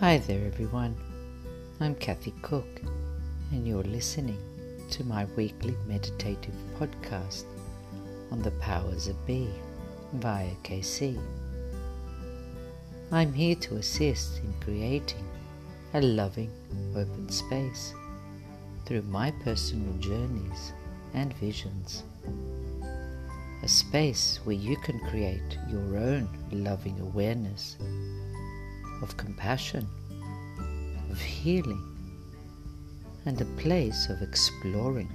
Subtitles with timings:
[0.00, 0.94] Hi there, everyone.
[1.80, 2.82] I'm Kathy Cook,
[3.50, 4.36] and you're listening
[4.90, 7.44] to my weekly meditative podcast
[8.30, 9.48] on the powers of Be
[10.12, 11.18] via KC.
[13.10, 15.24] I'm here to assist in creating
[15.94, 16.50] a loving,
[16.94, 17.94] open space
[18.84, 20.74] through my personal journeys
[21.14, 22.02] and visions.
[23.62, 27.78] A space where you can create your own loving awareness
[29.02, 29.88] of compassion,
[31.10, 31.82] of healing,
[33.24, 35.12] and a place of exploring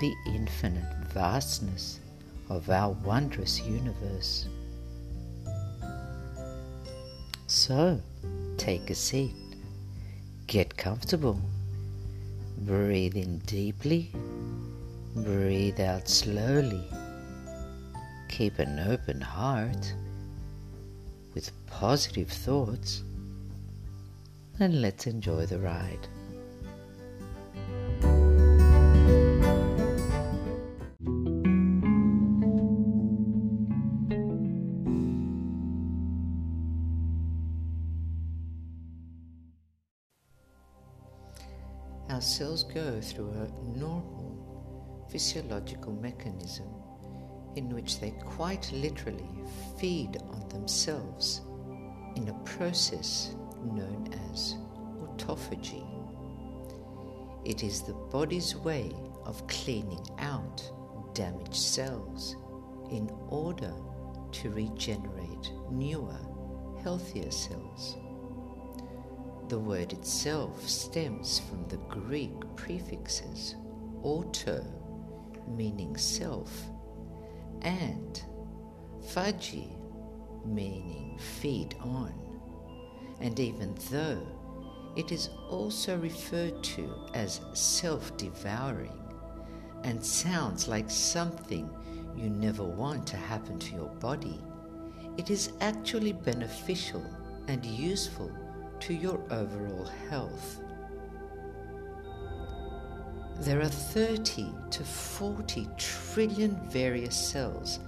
[0.00, 2.00] the infinite vastness
[2.48, 4.46] of our wondrous universe.
[7.46, 8.00] So,
[8.56, 9.34] take a seat,
[10.46, 11.40] get comfortable,
[12.58, 14.10] breathe in deeply,
[15.16, 16.84] breathe out slowly,
[18.28, 19.94] keep an open heart
[21.34, 23.02] with positive thoughts,
[24.58, 26.08] and let's enjoy the ride.
[42.10, 46.66] Our cells go through a normal physiological mechanism
[47.56, 49.28] in which they quite literally
[49.78, 51.42] feed on themselves
[52.16, 53.34] in a process
[53.64, 54.56] known as
[55.02, 55.84] autophagy.
[57.44, 58.92] It is the body's way
[59.24, 60.62] of cleaning out
[61.14, 62.36] damaged cells
[62.90, 63.72] in order
[64.32, 66.18] to regenerate newer,
[66.82, 67.96] healthier cells.
[69.48, 73.56] The word itself stems from the Greek prefixes
[74.02, 74.64] auto,
[75.48, 76.69] meaning self,
[77.62, 78.22] and
[79.02, 79.68] phagy,
[80.44, 82.14] meaning feed on.
[83.20, 84.26] And even though
[84.96, 88.98] it is also referred to as self devouring
[89.84, 91.70] and sounds like something
[92.16, 94.40] you never want to happen to your body,
[95.16, 97.04] it is actually beneficial
[97.48, 98.30] and useful
[98.80, 100.60] to your overall health.
[103.40, 107.80] There are 30 to 40 trillion various cells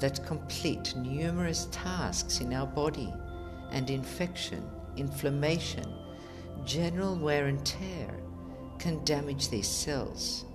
[0.00, 3.12] that complete numerous tasks in our body,
[3.72, 4.64] and infection,
[4.96, 5.84] inflammation,
[6.64, 8.08] general wear and tear
[8.78, 10.46] can damage these cells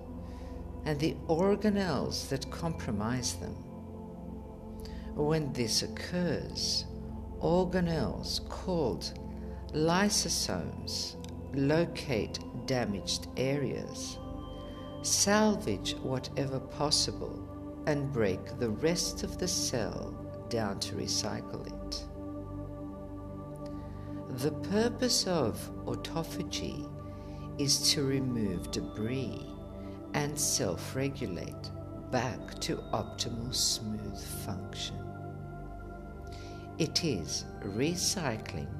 [0.86, 3.54] and the organelles that compromise them.
[5.14, 6.86] When this occurs,
[7.40, 9.12] organelles called
[9.72, 11.14] lysosomes
[11.54, 14.18] locate damaged areas,
[15.02, 17.48] salvage whatever possible,
[17.86, 20.14] and break the rest of the cell
[20.48, 22.04] down to recycle it.
[24.38, 26.88] The purpose of autophagy
[27.58, 29.46] is to remove debris
[30.14, 31.70] and self regulate
[32.10, 34.96] back to optimal smooth function.
[36.78, 38.72] It is recycling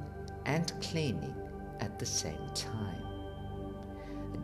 [0.46, 1.34] and cleaning
[1.80, 3.02] at the same time,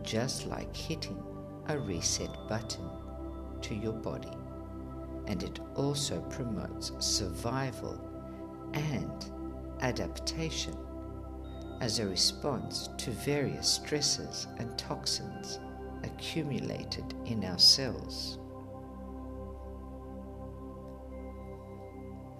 [0.03, 1.23] just like hitting
[1.69, 2.89] a reset button
[3.61, 4.35] to your body.
[5.27, 7.99] And it also promotes survival
[8.73, 9.31] and
[9.81, 10.75] adaptation
[11.81, 15.59] as a response to various stresses and toxins
[16.03, 18.39] accumulated in our cells.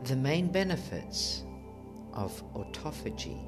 [0.06, 1.44] The main benefits
[2.14, 3.40] of autophagy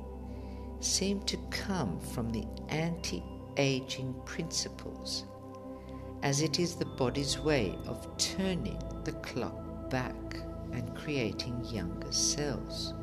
[0.79, 3.23] seem to come from the anti
[3.57, 5.25] aging principles,
[6.23, 10.35] as it is the body's way of turning the clock back
[10.71, 12.93] and creating younger cells.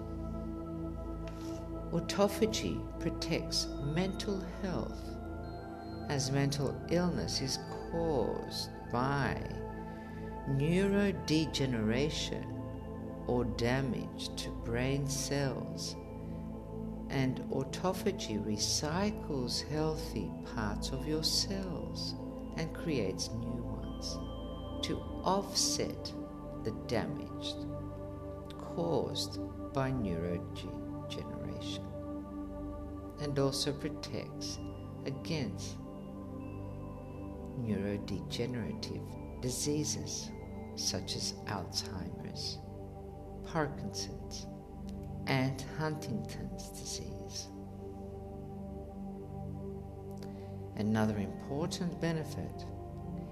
[1.92, 5.02] Autophagy protects mental health,
[6.08, 7.58] as mental illness is
[7.90, 9.36] caused by
[10.50, 12.44] neurodegeneration
[13.26, 15.96] or damage to brain cells,
[17.10, 22.14] and autophagy recycles healthy parts of your cells
[22.58, 24.18] and creates new ones
[24.86, 26.12] to offset
[26.64, 27.54] the damage
[28.76, 29.40] caused
[29.72, 31.84] by neurodegeneration
[33.20, 34.58] and also protects
[35.06, 35.76] against
[37.62, 40.30] neurodegenerative diseases
[40.76, 42.58] such as Alzheimer's.
[43.52, 44.46] Parkinson's,
[45.26, 47.48] and Huntington's disease.
[50.78, 52.64] Another important benefit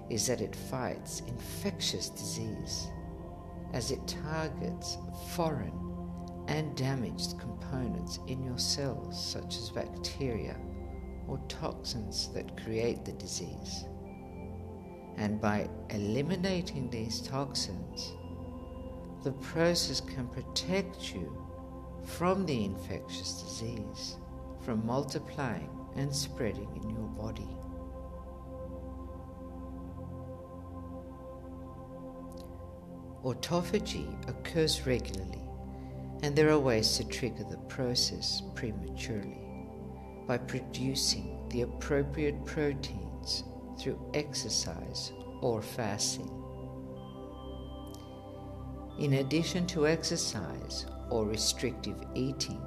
[0.09, 2.87] is that it fights infectious disease
[3.73, 4.97] as it targets
[5.29, 5.73] foreign
[6.47, 10.57] and damaged components in your cells, such as bacteria
[11.27, 13.85] or toxins that create the disease.
[15.17, 18.13] And by eliminating these toxins,
[19.23, 21.35] the process can protect you
[22.03, 24.17] from the infectious disease
[24.61, 27.47] from multiplying and spreading in your body.
[33.23, 35.41] Autophagy occurs regularly,
[36.23, 39.41] and there are ways to trigger the process prematurely
[40.27, 43.43] by producing the appropriate proteins
[43.79, 45.11] through exercise
[45.41, 46.31] or fasting.
[48.99, 52.61] In addition to exercise or restrictive eating,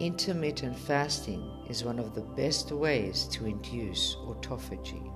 [0.00, 5.10] intermittent fasting is one of the best ways to induce autophagy.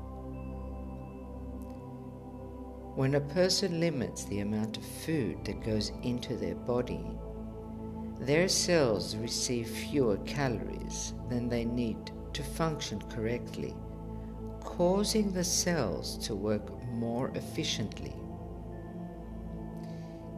[2.96, 7.04] When a person limits the amount of food that goes into their body,
[8.20, 11.98] their cells receive fewer calories than they need
[12.32, 13.74] to function correctly,
[14.60, 18.14] causing the cells to work more efficiently.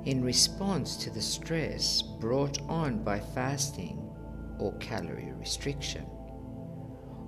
[0.05, 4.09] In response to the stress brought on by fasting
[4.59, 6.07] or calorie restriction,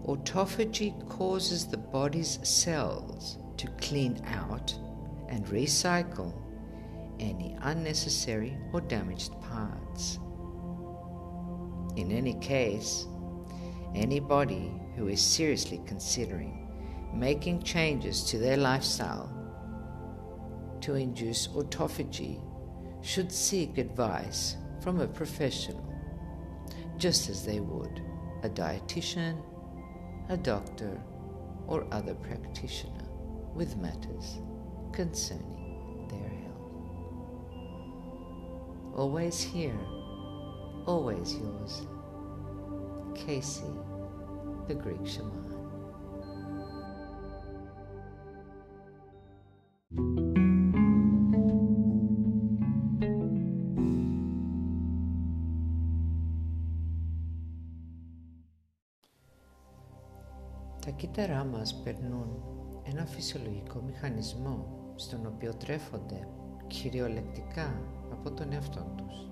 [0.07, 4.75] autophagy causes the body's cells to clean out
[5.29, 6.35] and recycle
[7.21, 10.19] any unnecessary or damaged parts.
[11.97, 13.07] In any case,
[13.95, 16.69] anybody who is seriously considering
[17.13, 19.29] making changes to their lifestyle
[20.81, 22.41] to induce autophagy
[23.03, 25.90] should seek advice from a professional,
[27.01, 28.03] just as they would
[28.43, 29.43] a dietitian,
[30.29, 31.01] a doctor,
[31.67, 33.09] or other practitioner
[33.55, 34.39] with matters
[34.93, 36.61] concerning their health.
[38.97, 39.79] Always here,
[40.87, 41.87] always yours,
[43.15, 43.65] Casey,
[44.69, 45.51] the Greek shaman.
[61.21, 62.43] Τα κύτταρά μας περνούν
[62.83, 66.29] ένα φυσιολογικό μηχανισμό στον οποίο τρέφονται
[66.67, 67.83] κυριολεκτικά
[68.13, 69.31] από τον εαυτό τους.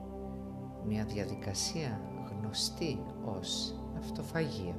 [0.87, 2.01] Μια διαδικασία
[2.31, 4.75] γνωστή ως αυτοφαγία.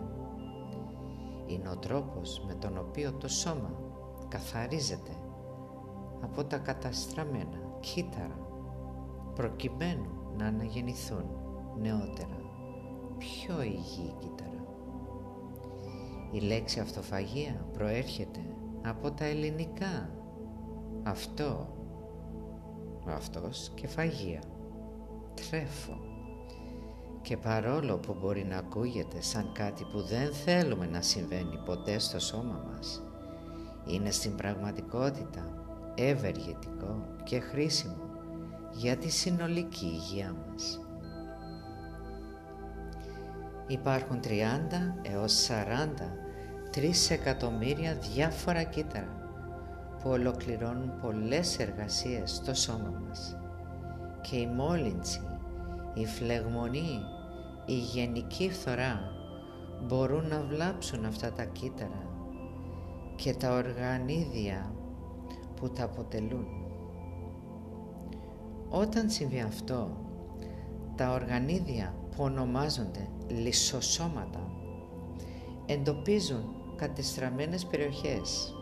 [1.47, 3.71] Είναι ο τρόπος με τον οποίο το σώμα
[4.27, 5.15] καθαρίζεται
[6.21, 8.39] από τα καταστραμμένα κύτταρα
[9.35, 11.25] προκειμένου να αναγεννηθούν
[11.81, 12.39] νεότερα
[13.17, 14.58] πιο υγιή κύτταρα.
[16.31, 18.39] Η λέξη αυτοφαγία προέρχεται
[18.81, 20.09] από τα ελληνικά
[21.03, 21.67] αυτό,
[23.05, 24.41] αυτός και φαγία,
[25.33, 25.99] τρέφω.
[27.21, 32.19] Και παρόλο που μπορεί να ακούγεται σαν κάτι που δεν θέλουμε να συμβαίνει ποτέ στο
[32.19, 33.01] σώμα μας,
[33.87, 35.63] είναι στην πραγματικότητα
[35.95, 38.09] ευεργετικό και χρήσιμο
[38.71, 40.88] για τη συνολική υγεία μας.
[43.69, 44.27] Υπάρχουν 30
[45.01, 45.53] έως 40
[46.73, 49.19] 3 εκατομμύρια διάφορα κύτταρα
[49.99, 53.37] που ολοκληρώνουν πολλές εργασίες στο σώμα μας
[54.21, 55.21] και η μόλυνση,
[55.93, 56.99] η φλεγμονή,
[57.65, 58.99] η γενική φθορά
[59.83, 62.07] μπορούν να βλάψουν αυτά τα κύτταρα
[63.15, 64.73] και τα οργανίδια
[65.55, 66.47] που τα αποτελούν.
[68.69, 69.97] Όταν συμβεί αυτό,
[70.95, 74.51] τα οργανίδια που ονομάζονται λισοσώματα
[75.65, 76.43] εντοπίζουν
[76.75, 78.53] κατεστραμμένες περιοχές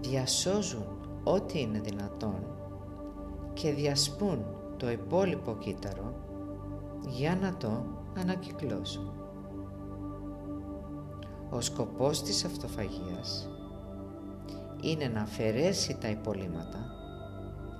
[0.00, 0.86] διασώζουν
[1.24, 2.46] ό,τι είναι δυνατόν
[3.52, 4.44] και διασπούν
[4.76, 6.14] το υπόλοιπο κύτταρο
[7.08, 7.84] για να το
[8.18, 9.12] ανακυκλώσουν.
[11.50, 13.48] Ο σκοπός της αυτοφαγίας
[14.82, 16.86] είναι να αφαιρέσει τα υπολείμματα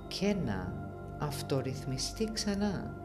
[0.07, 0.73] και να
[1.19, 2.95] αυτορυθμιστεί ξανά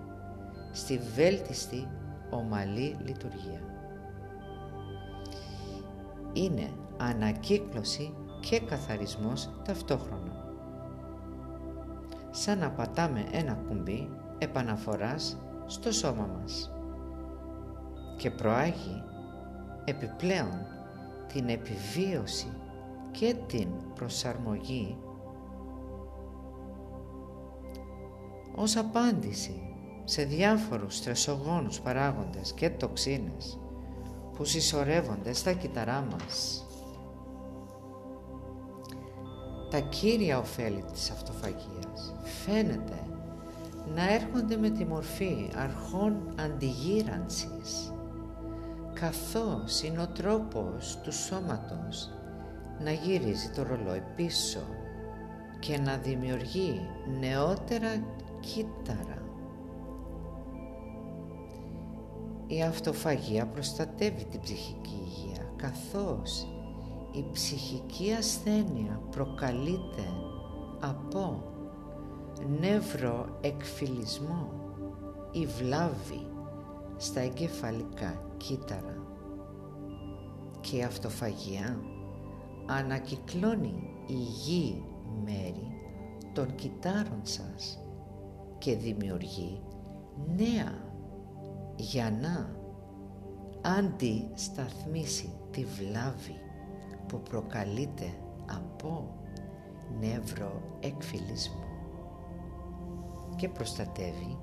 [0.72, 1.88] στη βέλτιστη
[2.30, 3.60] ομαλή λειτουργία.
[6.32, 10.44] Είναι ανακύκλωση και καθαρισμός ταυτόχρονα.
[12.30, 14.08] Σαν να πατάμε ένα κουμπί
[14.38, 16.70] επαναφοράς στο σώμα μας
[18.16, 19.02] και προάγει
[19.84, 20.66] επιπλέον
[21.32, 22.52] την επιβίωση
[23.10, 24.98] και την προσαρμογή
[28.54, 29.69] ως απάντηση
[30.10, 33.58] σε διάφορους στρεσογόνους παράγοντες και τοξίνες
[34.36, 36.64] που συσσωρεύονται στα κύτταρά μας
[39.70, 42.14] τα κύρια ωφέλη της αυτοφαγίας
[42.44, 43.04] φαίνεται
[43.94, 47.92] να έρχονται με τη μορφή αρχών αντιγύρανσης
[48.92, 52.10] καθώς είναι ο τρόπος του σώματος
[52.80, 54.60] να γυρίζει το ρολόι πίσω
[55.58, 56.80] και να δημιουργεί
[57.20, 58.04] νεότερα
[58.40, 59.19] κύτταρα.
[62.50, 66.46] Η αυτοφαγία προστατεύει την ψυχική υγεία καθώς
[67.12, 70.08] η ψυχική ασθένεια προκαλείται
[70.80, 71.42] από
[72.60, 74.52] νευροεκφυλισμό
[75.32, 76.26] ή βλάβη
[76.96, 79.06] στα εγκεφαλικά κύτταρα.
[80.60, 81.80] Και η αυτοφαγία
[82.66, 84.84] ανακυκλώνει υγιή
[85.24, 85.68] μέρη
[86.32, 87.78] των κυτάρων σας
[88.58, 89.60] και δημιουργεί
[90.36, 90.89] νέα
[91.80, 92.54] για να
[93.62, 96.40] αντισταθμίσει τη βλάβη
[97.06, 98.12] που προκαλείται
[98.46, 99.14] από
[100.00, 101.64] νευροεκφυλισμό
[103.36, 104.38] και προστατεύει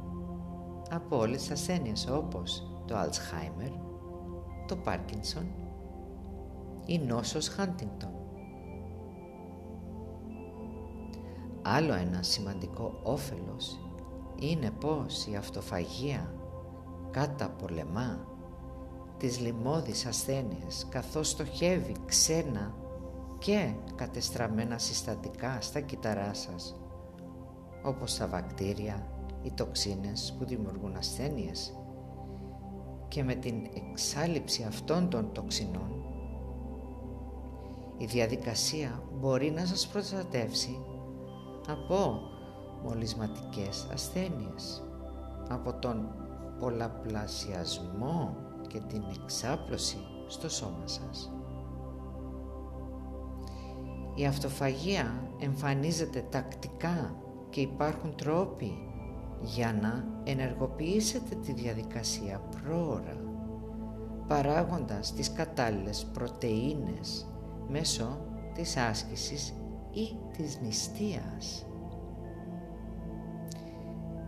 [0.90, 3.72] από όλες τις ασθένειες όπως το Alzheimer,
[4.68, 5.46] το Parkinson
[6.86, 8.12] ή νόσος Huntington.
[11.62, 13.80] Άλλο ένα σημαντικό όφελος
[14.40, 16.37] είναι πως η αυτοφαγία
[17.18, 18.28] καταπολεμά
[19.18, 22.74] τις λοιμώδεις ασθένειες καθώς στοχεύει ξένα
[23.40, 26.80] και κατεστραμμένα συστατικά στα κύτταρά σας
[27.84, 29.08] όπως τα βακτήρια,
[29.44, 31.78] οι τοξίνες που δημιουργούν ασθένειες.
[33.08, 33.56] Και με την
[33.92, 35.92] εξάλληψη αυτών των τοξινών
[37.98, 40.80] η διαδικασία μπορεί να σας προστατεύσει
[41.68, 42.20] από
[42.84, 44.84] μολυσματικές ασθένειες,
[45.50, 46.27] από τον
[46.60, 48.36] πολλαπλασιασμό
[48.68, 49.98] και την εξάπλωση
[50.28, 51.32] στο σώμα σας.
[54.16, 57.16] Η αυτοφαγία εμφανίζεται τακτικά
[57.50, 58.78] και υπάρχουν τρόποι
[59.42, 63.28] για να ενεργοποιήσετε τη διαδικασία πρόωρα
[64.28, 67.28] παράγοντας τις κατάλληλες πρωτεΐνες
[67.68, 68.20] μέσω
[68.54, 69.54] της άσκησης
[69.92, 71.66] ή της νηστείας.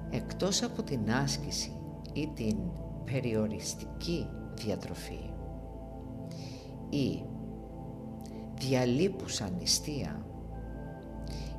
[0.09, 1.78] Εκτός από την άσκηση
[2.13, 2.58] ή την
[3.06, 5.30] περιοριστική διατροφή
[6.89, 7.24] ή
[8.60, 10.25] διαλείπουσα νηστεία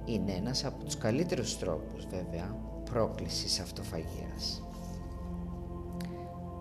[0.05, 4.63] είναι ένας από τους καλύτερους τρόπους βέβαια πρόκλησης αυτοφαγίας.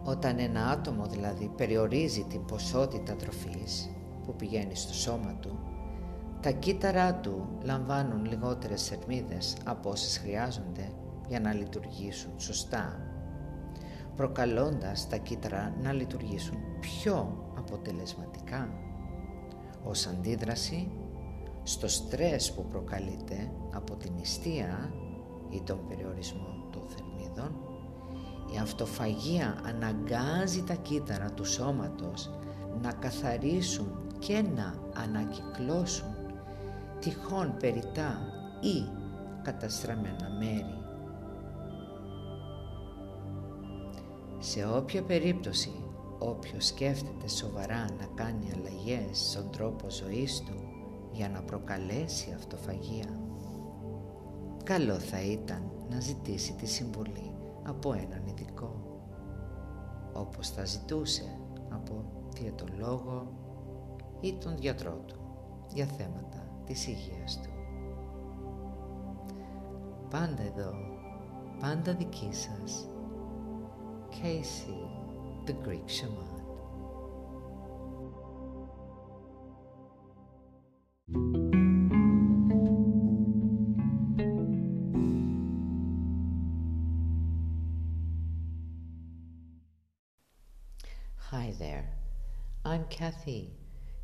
[0.03, 3.89] Όταν ένα άτομο δηλαδή περιορίζει την ποσότητα τροφής
[4.25, 5.59] που πηγαίνει στο σώμα του,
[6.41, 10.91] τα κύτταρά του λαμβάνουν λιγότερες θερμίδες από όσες χρειάζονται
[11.27, 13.08] για να λειτουργήσουν σωστά,
[14.19, 18.69] προκαλώντας τα κύτταρα να λειτουργήσουν πιο αποτελεσματικά.
[19.83, 20.91] Ως αντίδραση
[21.63, 24.93] στο στρες που προκαλείται από την νηστεία
[25.49, 27.55] ή τον περιορισμό των θερμίδων,
[28.53, 32.29] η αυτοφαγία αναγκάζει τα κύτταρα του σώματος
[32.81, 36.15] να καθαρίσουν και να ανακυκλώσουν
[36.99, 38.19] τυχόν περιτά
[38.61, 38.89] ή
[39.41, 40.78] καταστραμμένα μέρη.
[44.39, 45.71] Σε όποια περίπτωση
[46.19, 50.55] όποιος σκέφτεται σοβαρά να κάνει αλλαγές στον τρόπο ζωής του
[51.11, 53.19] για να προκαλέσει αυτοφαγία,
[54.63, 57.31] καλό θα ήταν να ζητήσει τη συμβολή
[57.63, 58.99] από έναν ειδικό,
[60.13, 63.33] όπως θα ζητούσε από διαιτολόγο
[64.21, 65.19] ή τον γιατρό του
[65.73, 67.49] για θέματα της υγείας του.
[70.09, 70.73] Πάντα εδώ,
[71.59, 72.87] πάντα δική σας,
[74.11, 74.89] Casey,
[75.45, 76.17] the Greek Shaman.
[91.17, 91.85] Hi there,
[92.65, 93.53] I'm Kathy,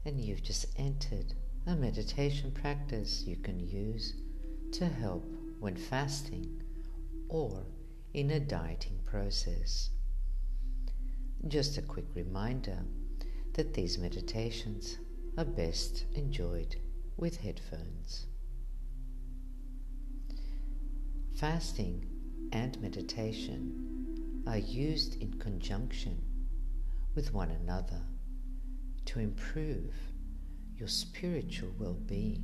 [0.06, 1.34] and you've just entered
[1.68, 4.14] a meditation practice you can use
[4.74, 5.26] to help
[5.60, 6.62] when fasting
[7.28, 7.66] or
[8.14, 9.90] in a dieting process.
[11.48, 12.84] Just a quick reminder
[13.54, 14.98] that these meditations
[15.38, 16.76] are best enjoyed
[17.18, 18.26] with headphones.
[21.36, 22.06] Fasting
[22.52, 26.22] and meditation are used in conjunction
[27.14, 28.02] with one another
[29.06, 29.94] to improve
[30.78, 32.44] your spiritual well being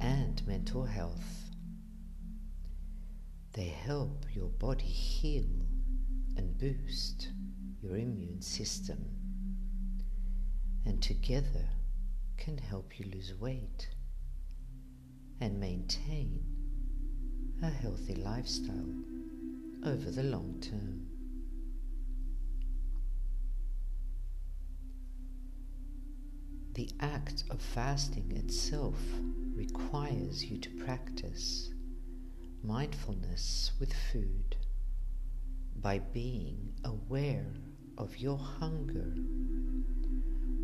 [0.00, 1.50] and mental health.
[3.52, 5.46] They help your body heal
[6.36, 7.28] and boost
[7.84, 9.04] your immune system,
[10.86, 11.68] and together
[12.38, 13.90] can help you lose weight
[15.40, 16.42] and maintain
[17.62, 18.94] a healthy lifestyle
[19.84, 21.06] over the long term.
[26.72, 28.96] The act of fasting itself
[29.54, 31.70] requires you to practice
[32.62, 34.56] mindfulness with food
[35.76, 37.52] by being aware
[37.96, 39.12] of your hunger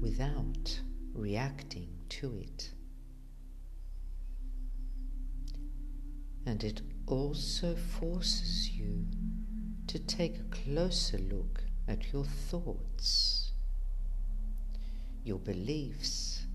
[0.01, 0.81] without
[1.15, 2.71] reacting to it.
[6.47, 9.07] And it also forces you
[9.87, 13.53] to take a closer look at your thoughts,
[15.25, 16.47] your beliefs,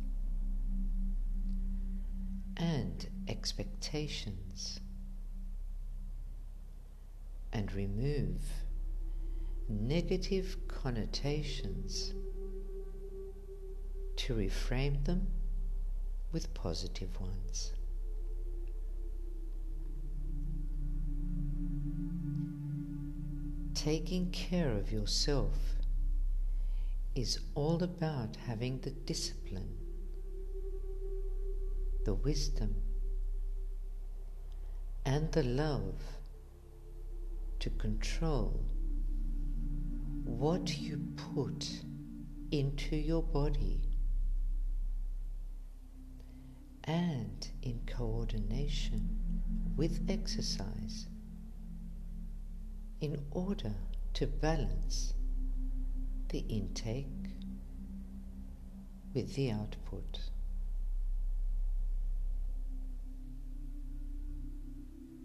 [2.57, 4.79] and expectations
[7.51, 8.41] and remove
[9.67, 12.13] negative connotations
[14.15, 15.27] to reframe them
[16.31, 17.73] with positive ones.
[23.73, 25.75] Taking care of yourself
[27.13, 29.77] is all about having the discipline,
[32.03, 32.75] the wisdom,
[35.05, 36.01] and the love
[37.59, 38.59] to control
[40.25, 41.01] what you
[41.33, 41.69] put
[42.51, 43.79] into your body
[46.83, 49.17] and in coordination
[49.75, 51.07] with exercise
[53.01, 53.73] in order
[54.13, 55.13] to balance
[56.29, 57.05] the intake
[59.13, 60.19] with the output.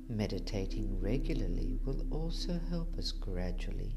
[0.08, 3.94] Meditating regularly will also help us gradually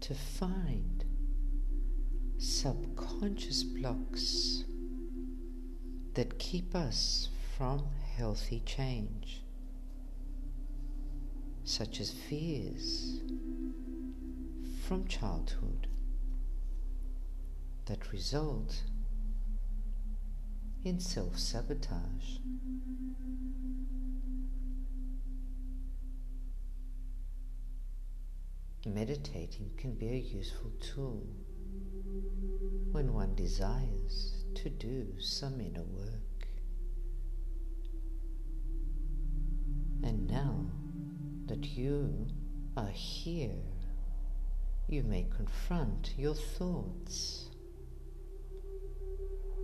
[0.00, 1.04] to find
[2.38, 4.64] subconscious blocks
[6.14, 7.84] that keep us from
[8.16, 9.42] healthy change,
[11.64, 13.20] such as fears
[14.86, 15.86] from childhood
[17.86, 18.82] that result
[20.84, 22.38] in self sabotage.
[28.86, 31.26] Meditating can be a useful tool
[32.92, 36.46] when one desires to do some inner work.
[40.04, 40.66] And now
[41.46, 42.28] that you
[42.76, 43.64] are here,
[44.86, 47.48] you may confront your thoughts,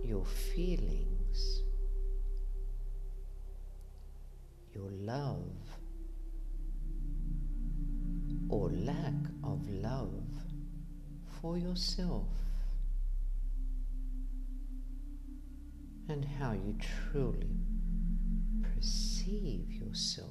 [0.03, 1.61] your feelings,
[4.73, 5.74] your love
[8.49, 10.23] or lack of love
[11.41, 12.27] for yourself
[16.07, 16.75] and how you
[17.11, 17.57] truly
[18.61, 20.29] perceive yourself.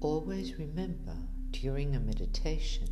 [0.00, 1.16] Always remember
[1.52, 2.88] during a meditation,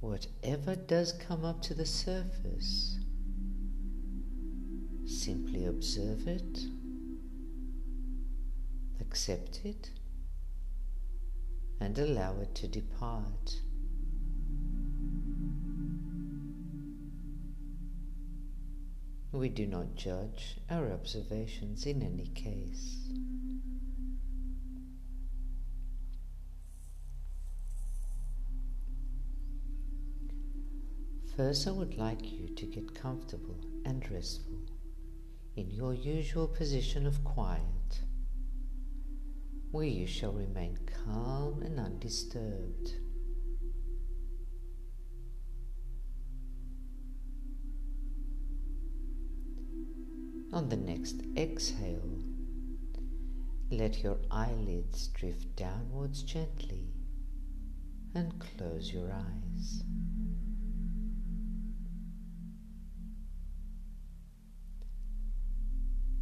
[0.00, 2.98] whatever does come up to the surface
[5.10, 6.60] Simply observe it,
[9.00, 9.90] accept it,
[11.80, 13.60] and allow it to depart.
[19.32, 23.08] We do not judge our observations in any case.
[31.36, 34.69] First, I would like you to get comfortable and restful
[35.60, 38.00] in your usual position of quiet,
[39.70, 42.94] where you shall remain calm and undisturbed.
[50.54, 52.22] On the next exhale,
[53.70, 56.94] let your eyelids drift downwards gently
[58.14, 59.82] and close your eyes.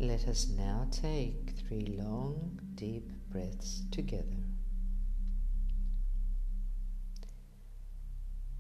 [0.00, 4.44] Let us now take three long, deep breaths together.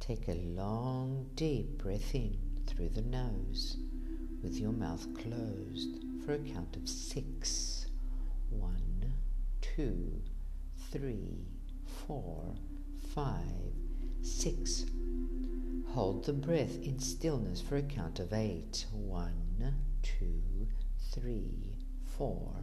[0.00, 3.76] Take a long, deep breath in through the nose
[4.42, 7.86] with your mouth closed for a count of six.
[8.50, 9.12] One,
[9.60, 10.20] two,
[10.90, 11.46] three,
[12.04, 12.56] four,
[13.14, 13.76] five,
[14.22, 14.86] six.
[15.90, 18.86] Hold the breath in stillness for a count of eight.
[18.90, 20.57] One, two,
[21.20, 21.74] three,
[22.16, 22.54] four,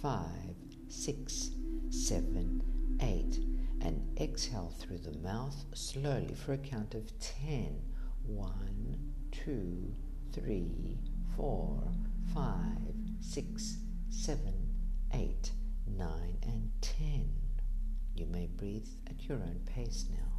[0.00, 0.54] five,
[0.88, 1.50] six,
[1.90, 2.62] seven,
[3.00, 3.38] eight,
[3.80, 7.80] and exhale through the mouth slowly for a count of ten.
[8.24, 9.94] One, two,
[10.32, 10.98] three,
[11.36, 11.92] four,
[12.34, 14.74] five, six, seven,
[15.12, 15.52] eight,
[15.86, 17.30] nine, and ten.
[18.14, 20.31] You may breathe at your own pace now.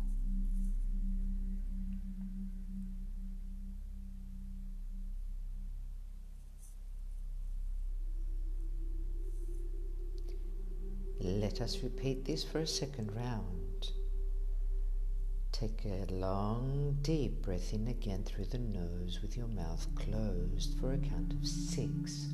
[11.25, 13.91] Let us repeat this for a second round.
[15.53, 20.91] Take a long, deep breath in again through the nose with your mouth closed for
[20.91, 22.27] a count of six.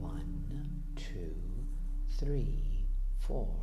[0.00, 1.36] One, two,
[2.18, 2.88] three,
[3.20, 3.54] four,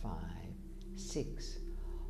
[0.00, 0.56] five,
[0.96, 1.58] six.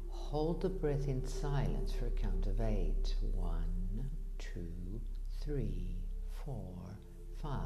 [0.09, 3.17] Hold the breath in silence for a count of eight.
[3.35, 4.09] One,
[4.39, 5.01] two,
[5.41, 5.97] three,
[6.45, 6.97] four,
[7.43, 7.59] five,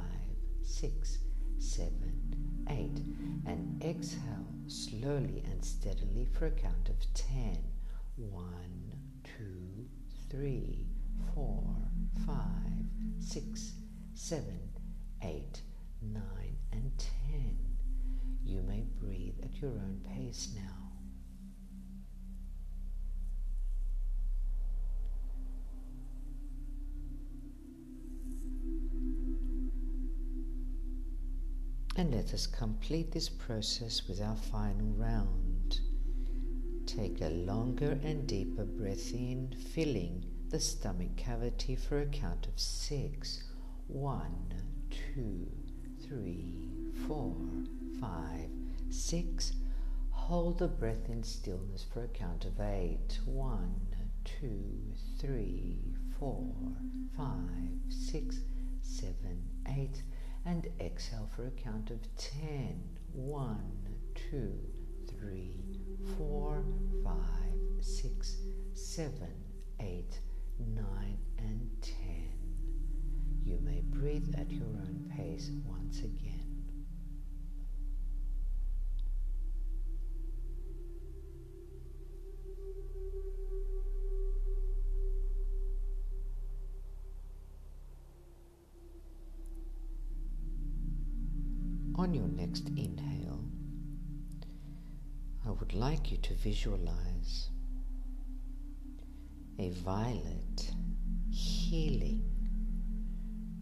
[0.63, 1.19] six,
[1.63, 3.01] seven, eight.
[3.47, 7.59] And exhale slowly and steadily for a count of ten.
[8.17, 8.93] One,
[9.25, 9.87] two,
[10.31, 10.87] three,
[11.35, 11.65] four,
[12.27, 12.87] five,
[13.19, 13.73] six,
[14.15, 14.61] seven,
[15.23, 15.63] eight,
[16.01, 17.59] nine, and ten.
[18.45, 20.92] You may breathe at your own pace now.
[32.03, 35.79] And let us complete this process with our final round.
[36.85, 42.59] Take a longer and deeper breath in, filling the stomach cavity for a count of
[42.59, 43.45] six.
[43.87, 44.53] One,
[44.91, 45.47] two,
[46.05, 46.73] three,
[47.07, 47.37] four,
[48.01, 48.51] five,
[48.91, 49.53] six.
[50.11, 53.21] Hold the breath in stillness for a count of eight.
[53.27, 53.81] One,
[54.25, 56.53] two, three, four,
[57.17, 58.41] five, six,
[58.81, 60.03] seven, eight
[60.45, 62.83] and exhale for a count of ten.
[63.13, 63.73] One,
[64.15, 64.59] two,
[65.07, 65.61] three,
[66.17, 66.65] four,
[67.05, 68.37] five, six,
[68.75, 69.33] seven,
[69.81, 70.21] eight,
[70.59, 72.31] nine, and ten.
[73.45, 76.32] You may breathe at your own pace once again.
[95.73, 97.49] Would like you to visualize
[99.59, 100.73] a violet,
[101.31, 102.23] healing,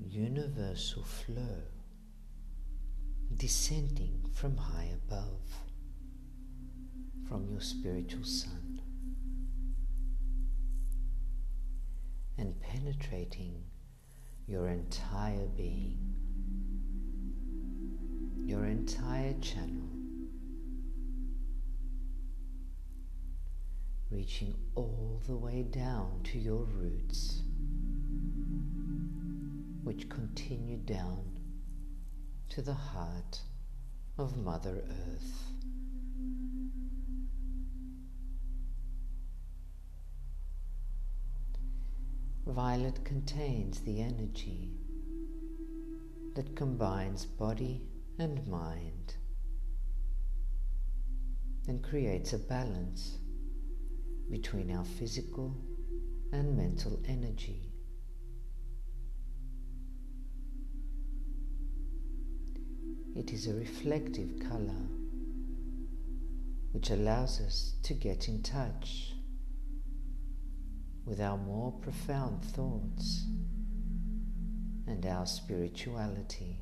[0.01, 1.62] universal flow
[3.37, 5.40] descending from high above,
[7.29, 8.81] from your spiritual sun,
[12.38, 13.62] and penetrating
[14.46, 16.11] your entire being
[18.51, 19.89] your entire channel,
[24.11, 27.42] reaching all the way down to your roots,
[29.85, 31.38] which continue down
[32.49, 33.40] to the heart
[34.18, 35.51] of Mother Earth.
[42.46, 44.73] Violet contains the energy
[46.35, 47.83] that combines body
[48.18, 49.14] and mind
[51.68, 53.18] and creates a balance
[54.30, 55.56] between our physical
[56.32, 57.70] and mental energy.
[63.16, 64.86] It is a reflective color
[66.72, 69.14] which allows us to get in touch
[71.04, 73.26] with our more profound thoughts
[74.86, 76.60] and our spirituality.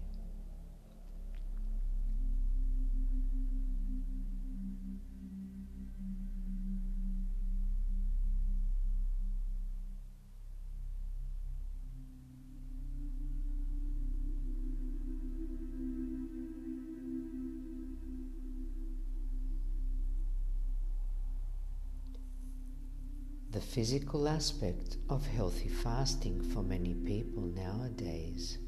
[23.79, 28.59] Physical aspect of healthy fasting for many people nowadays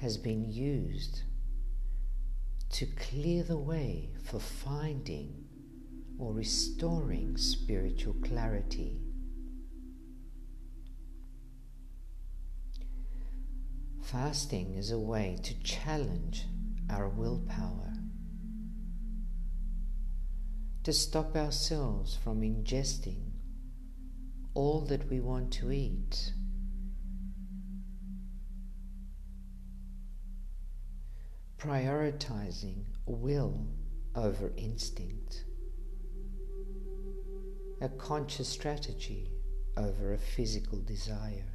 [0.00, 1.22] has been used
[2.68, 5.44] to clear the way for finding
[6.18, 9.00] or restoring spiritual clarity.
[14.02, 16.46] Fasting is a way to challenge
[16.90, 17.92] our willpower,
[20.82, 23.25] to stop ourselves from ingesting
[24.56, 26.32] all that we want to eat.
[31.58, 33.66] Prioritizing will
[34.14, 35.44] over instinct,
[37.82, 39.30] a conscious strategy
[39.76, 41.52] over a physical desire.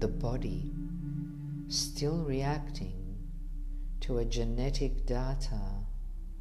[0.00, 0.74] The body
[1.68, 3.16] still reacting
[4.00, 5.83] to a genetic data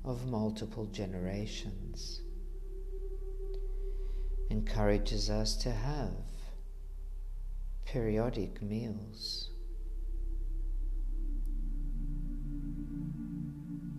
[0.05, 2.21] of multiple generations
[4.49, 6.11] encourages us to have
[7.85, 9.49] periodic meals.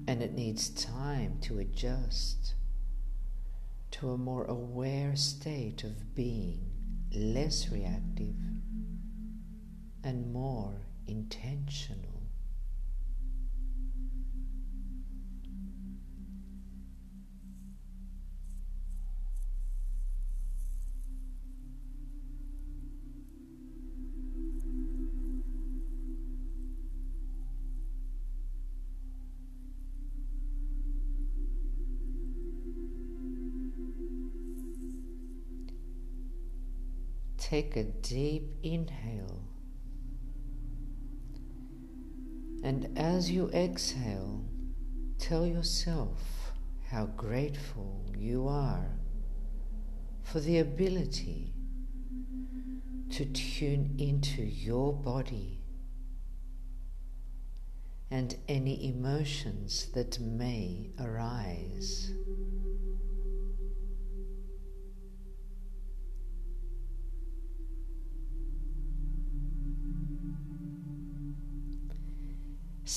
[0.06, 2.54] And it needs time to adjust
[3.92, 6.70] to a more aware state of being,
[7.12, 8.36] less reactive
[10.02, 12.13] and more intentional.
[37.54, 39.44] Take a deep inhale.
[42.64, 44.44] And as you exhale,
[45.20, 46.50] tell yourself
[46.88, 48.98] how grateful you are
[50.24, 51.54] for the ability
[53.10, 55.60] to tune into your body
[58.10, 62.10] and any emotions that may arise.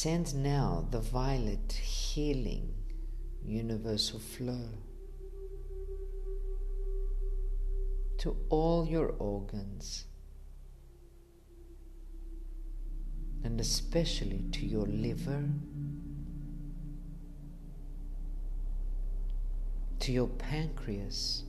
[0.04, 2.72] Send now the violet healing
[3.44, 4.70] universal flow
[8.20, 10.06] to all your organs
[13.44, 15.46] and especially to your liver,
[19.98, 21.44] to your pancreas,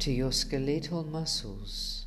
[0.00, 2.06] to your skeletal muscles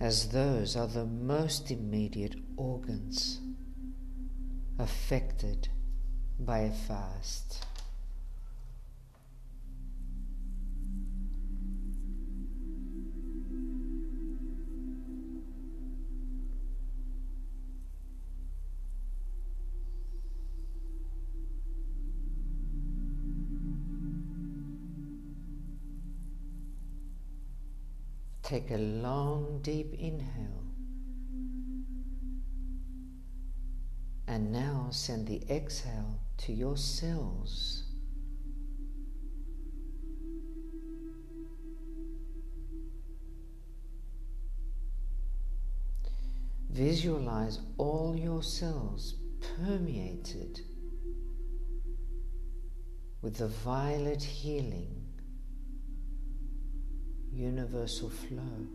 [0.00, 3.40] as those are the most immediate organs
[4.78, 5.68] affected
[6.38, 7.64] by a fast.
[28.44, 30.64] Take a long, deep inhale.
[34.28, 37.84] And now send the exhale to your cells.
[46.68, 49.14] Visualize all your cells
[49.56, 50.60] permeated
[53.22, 55.03] with the violet healing
[57.34, 58.66] universal flow.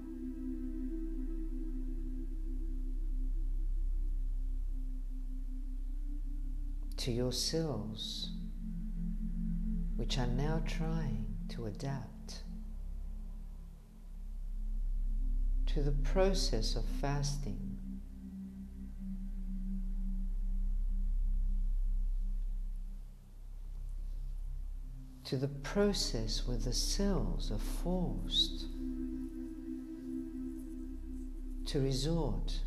[6.97, 8.31] To your cells,
[9.95, 12.43] which are now trying to adapt
[15.67, 17.78] to the process of fasting
[25.29, 28.65] to the process where the cells are forced
[31.67, 32.59] to resort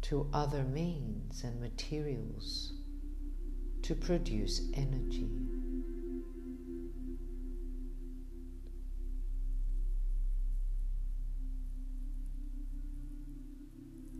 [0.00, 2.72] to other means and materials
[3.80, 5.30] to produce energy.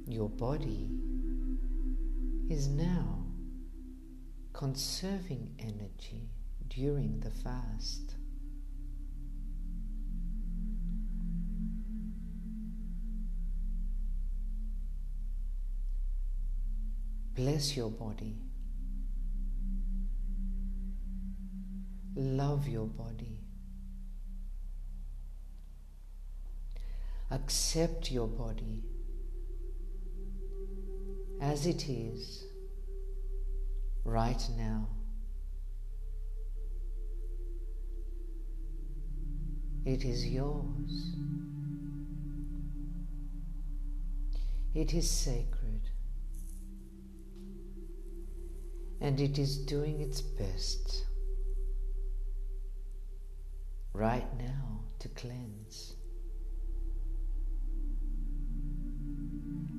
[0.06, 0.88] Your body
[2.48, 3.24] is now
[4.52, 6.28] conserving energy
[6.68, 8.14] during the fast.
[17.34, 18.36] Bless your body.
[22.16, 23.38] Love your body.
[27.30, 28.82] Accept your body
[31.40, 32.44] as it is
[34.04, 34.88] right now.
[39.84, 41.16] It is yours.
[44.74, 45.90] It is sacred.
[49.00, 51.04] And it is doing its best
[53.92, 55.94] right now to cleanse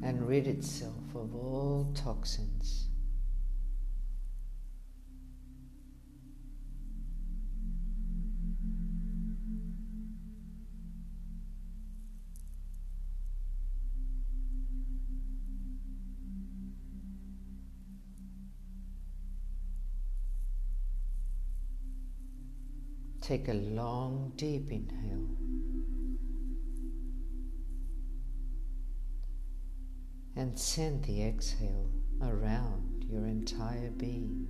[0.04, 2.89] and rid itself of all toxins.
[23.30, 25.30] Take a long, deep inhale.
[30.36, 31.92] And send the exhale
[32.24, 34.48] around your entire being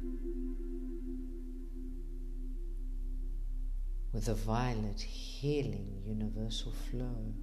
[4.13, 7.34] with a violet, healing, universal flow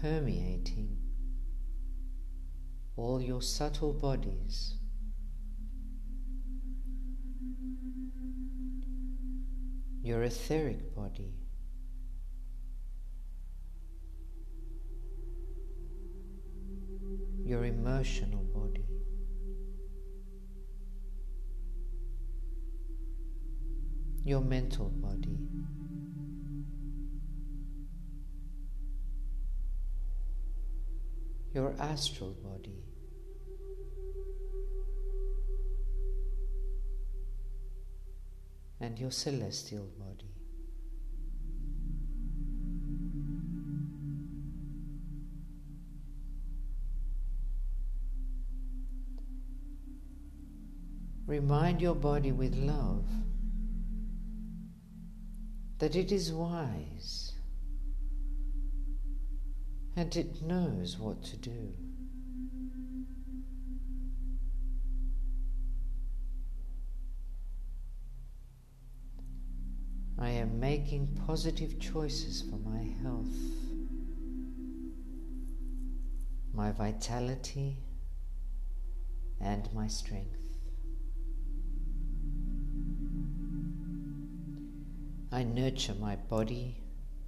[0.00, 0.96] permeating
[2.96, 4.76] all your subtle bodies.
[10.04, 11.32] Your etheric body,
[17.44, 18.84] your emotional body,
[24.24, 25.38] your mental body.
[31.54, 32.82] your astral body.
[38.80, 40.34] And your celestial body.
[51.26, 53.06] Remind your body with love
[55.78, 57.32] that it is wise
[59.96, 61.72] and it knows what to do.
[70.24, 73.36] I am making positive choices for my health,
[76.54, 77.76] my vitality,
[79.38, 80.40] and my strength.
[85.30, 86.80] I nurture my body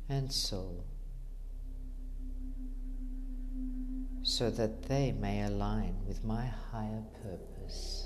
[0.08, 0.86] and soul.
[4.26, 8.05] so that they may align with my higher purpose.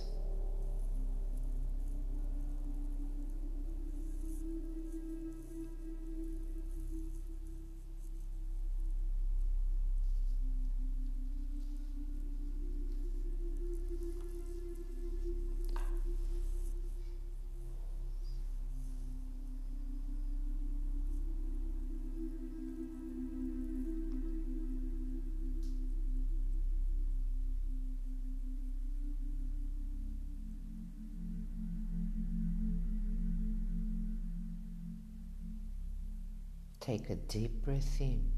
[36.90, 38.32] Take a deep breath in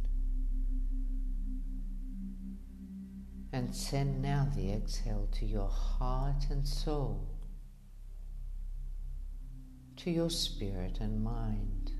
[3.50, 7.30] and send now the exhale to your heart and soul,
[9.96, 11.92] to your spirit and mind.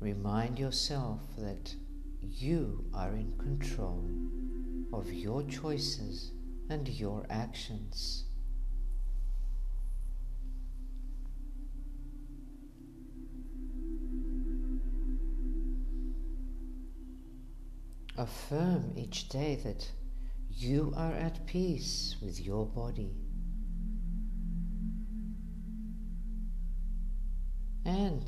[0.00, 1.72] Remind yourself that
[2.20, 4.10] you are in control
[4.92, 6.32] of your choices
[6.68, 8.25] and your actions.
[18.18, 19.90] Affirm each day that
[20.48, 23.14] you are at peace with your body.
[27.84, 28.24] And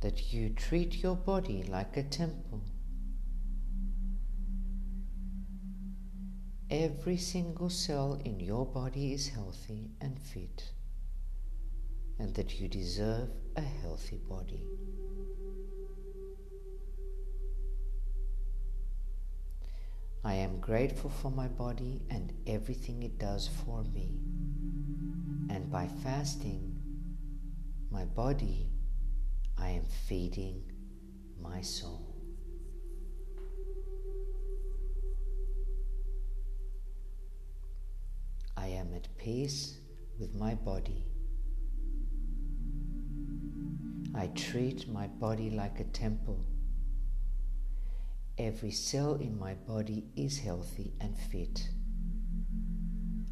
[0.00, 2.62] that you treat your body like a temple.
[6.70, 10.72] Every single cell in your body is healthy and fit,
[12.18, 14.64] and that you deserve a healthy body.
[20.26, 24.20] I am grateful for my body and everything it does for me.
[25.50, 26.80] And by fasting
[27.90, 28.70] my body,
[29.58, 30.62] I am feeding
[31.38, 32.16] my soul.
[38.56, 39.76] I am at peace
[40.18, 41.04] with my body.
[44.14, 46.46] I treat my body like a temple
[48.36, 51.68] Every cell in my body is healthy and fit.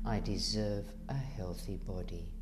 [0.04, 2.32] I deserve a healthy body.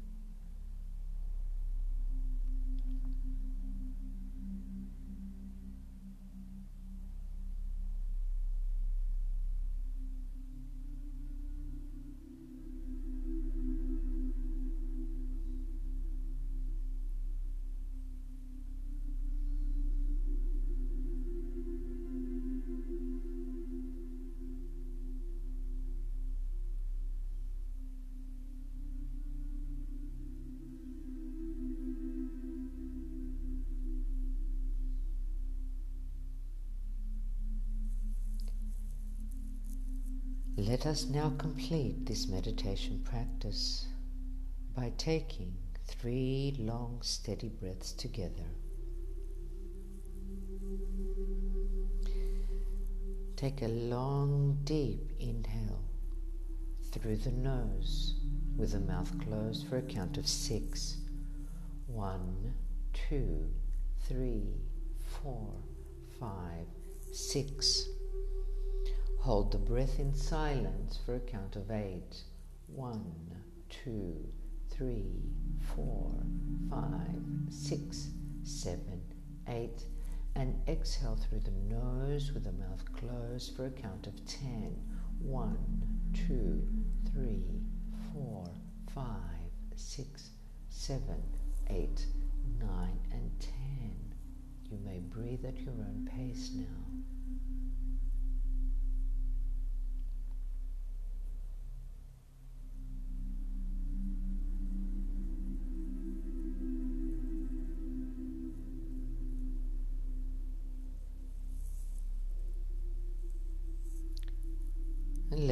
[40.81, 43.87] Let us now complete this meditation practice
[44.75, 45.53] by taking
[45.85, 48.49] three long steady breaths together.
[53.37, 55.85] Take a long deep inhale
[56.93, 58.15] through the nose
[58.57, 60.97] with the mouth closed for a count of six.
[61.89, 62.55] One,
[62.95, 63.51] two,
[64.09, 64.63] three,
[65.23, 65.53] four,
[66.19, 66.65] five,
[67.13, 67.87] six.
[69.21, 72.23] Hold the breath in silence for a count of eight.
[72.69, 73.15] One,
[73.69, 74.17] two,
[74.71, 75.13] three,
[75.77, 76.11] four,
[76.71, 78.09] five, six,
[78.43, 79.03] seven,
[79.47, 79.85] eight.
[80.37, 84.75] And exhale through the nose with the mouth closed for a count of ten.
[85.19, 85.83] One,
[86.15, 86.67] two,
[87.13, 87.61] three,
[88.15, 88.51] four,
[88.95, 90.31] five, six,
[90.71, 91.23] seven,
[91.69, 92.07] eight,
[92.59, 94.15] nine, and ten.
[94.71, 96.65] You may breathe at your own pace now.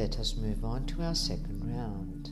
[0.09, 2.31] Let us move on to our second round.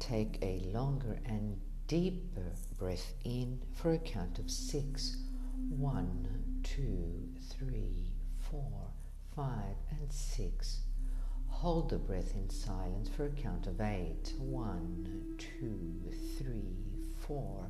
[0.00, 5.18] Take a longer and deeper breath in for a count of six.
[5.68, 6.26] One,
[6.64, 8.10] two, three,
[8.50, 8.90] four,
[9.36, 10.80] five, and six.
[11.46, 14.32] Hold the breath in silence for a count of eight.
[14.40, 17.68] One, two, three, four,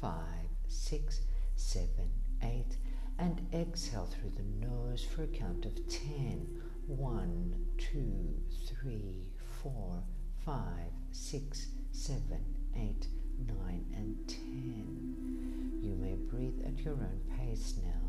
[0.00, 1.20] five, six,
[1.56, 2.10] seven,
[2.42, 2.78] eight.
[3.18, 6.62] And exhale through the nose for a count of ten.
[6.86, 9.28] One, two, three,
[9.60, 10.04] four,
[10.44, 12.44] five, six, seven,
[12.76, 13.08] eight,
[13.44, 15.80] nine, and ten.
[15.82, 18.05] You may breathe at your own pace now.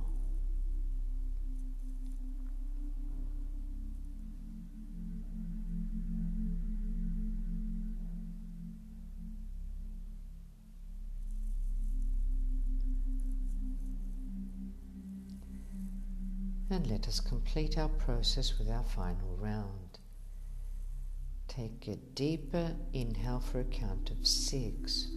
[16.98, 20.00] Let us complete our process with our final round.
[21.48, 25.08] Take a deeper inhale for a count of six.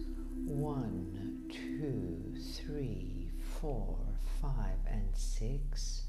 [0.45, 3.97] One, two, three, four,
[4.39, 6.03] five, and six.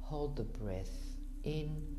[0.00, 1.94] Hold the breath in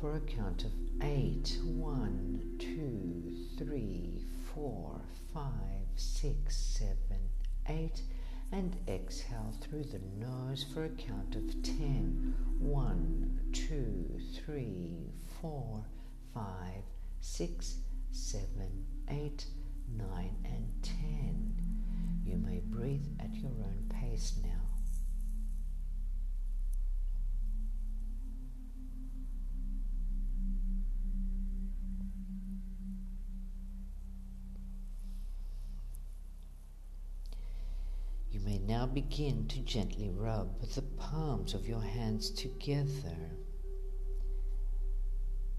[0.00, 0.72] for a count of
[1.02, 1.56] eight.
[1.62, 5.00] One, two, three, four,
[5.32, 7.20] five, six, seven,
[7.68, 8.02] eight
[8.52, 12.34] and exhale through the nose for a count of ten.
[12.58, 15.84] One, two, three, four,
[16.34, 16.82] five,
[17.20, 17.76] six,
[18.10, 19.46] seven, eight,
[19.96, 21.54] nine, and ten.
[22.24, 24.69] You may breathe at your own pace now.
[38.80, 43.36] Now begin to gently rub the palms of your hands together.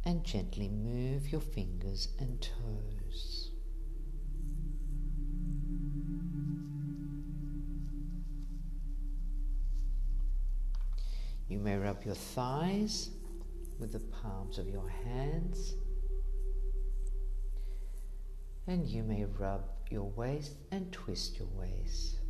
[0.03, 3.51] And gently move your fingers and toes.
[11.47, 13.11] You may rub your thighs
[13.80, 15.76] with the palms of your hands,
[18.65, 22.20] and you may rub your waist and twist your waist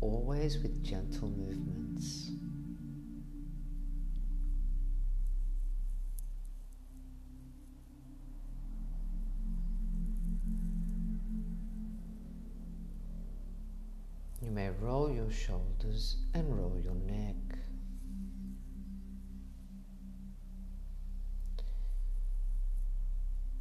[0.00, 2.30] always with gentle movements.
[14.40, 17.58] You may roll your shoulders and roll your neck.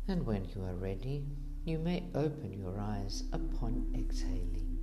[0.07, 1.25] And when you are ready,
[1.65, 4.76] you may open your eyes upon exhaling.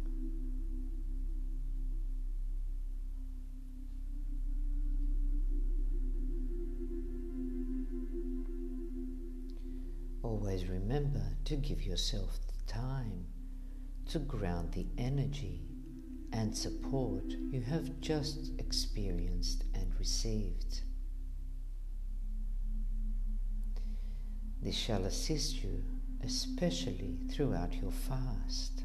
[10.24, 13.26] Always remember to give yourself the time
[14.08, 15.68] to ground the energy
[16.32, 20.80] and support you have just experienced and received.
[24.62, 25.84] This shall assist you
[26.24, 28.82] especially throughout your fast.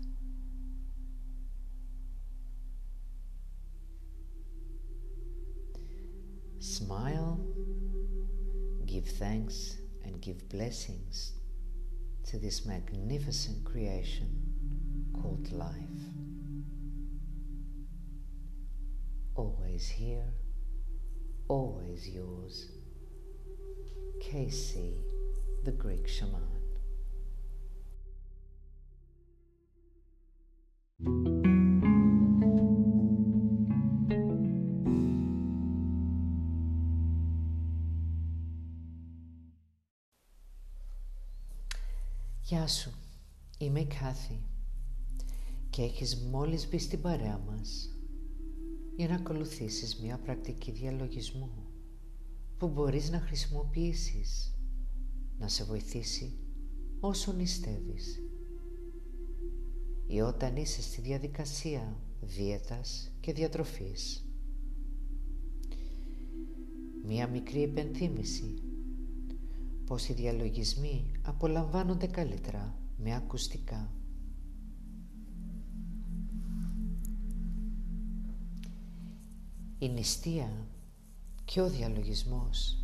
[6.60, 7.40] Smile,
[8.86, 11.34] give thanks and give blessings
[12.26, 14.30] to this magnificent creation
[15.14, 15.74] called life.
[19.36, 20.34] Always here,
[21.48, 22.70] always yours.
[24.22, 24.94] KC,
[25.64, 26.59] the Greek shaman.
[42.70, 42.92] Σου,
[43.58, 44.40] είμαι η Κάθη
[45.70, 47.90] και έχεις μόλις μπει στην παρέα μας
[48.96, 51.50] για να ακολουθήσεις μια πρακτική διαλογισμού
[52.58, 54.54] που μπορείς να χρησιμοποιήσεις
[55.38, 56.38] να σε βοηθήσει
[57.00, 58.20] όσο νηστεύεις
[60.08, 64.26] ή όταν είσαι στη διαδικασία δίαιτας και διατροφής.
[67.06, 68.62] Μία μικρή υπενθύμηση
[69.86, 73.92] πως οι διαλογισμοί απολαμβάνονται καλύτερα με ακουστικά.
[79.78, 80.68] Η νηστεία
[81.46, 82.84] και ο διαλογισμός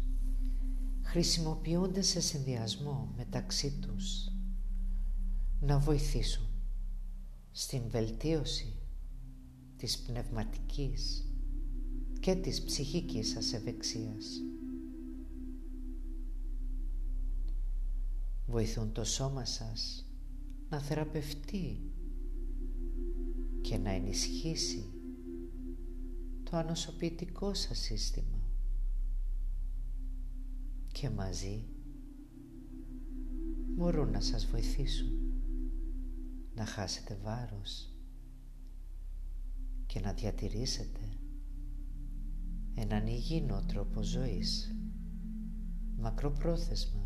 [1.01, 4.31] χρησιμοποιούνται σε συνδυασμό μεταξύ τους
[5.59, 6.47] να βοηθήσουν
[7.51, 8.73] στην βελτίωση
[9.77, 11.29] της πνευματικής
[12.19, 14.25] και της ψυχικής σας ευεξίας.
[18.47, 20.09] Βοηθούν το σώμα σας
[20.69, 21.91] να θεραπευτεί
[23.61, 24.93] και να ενισχύσει
[26.43, 28.39] το ανοσοποιητικό σας σύστημα.
[30.91, 31.63] Και μαζί
[33.75, 35.25] μπορούν να σας βοηθήσουν
[36.55, 37.93] να χάσετε βάρος
[39.85, 40.99] και να διατηρήσετε
[42.75, 44.75] έναν υγιεινό τρόπο ζωής
[45.97, 47.04] μακροπρόθεσμα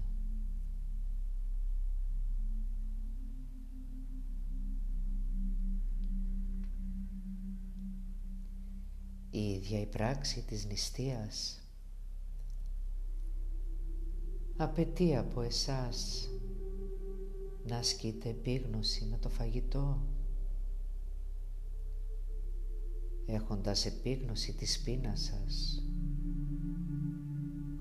[9.32, 11.62] η ίδια η πράξη της νηστείας.
[14.58, 16.30] Απαιτεί από εσάς
[17.68, 20.02] να ασκείτε επίγνωση με το φαγητό.
[23.26, 25.84] Έχοντας επίγνωση της πείνας σας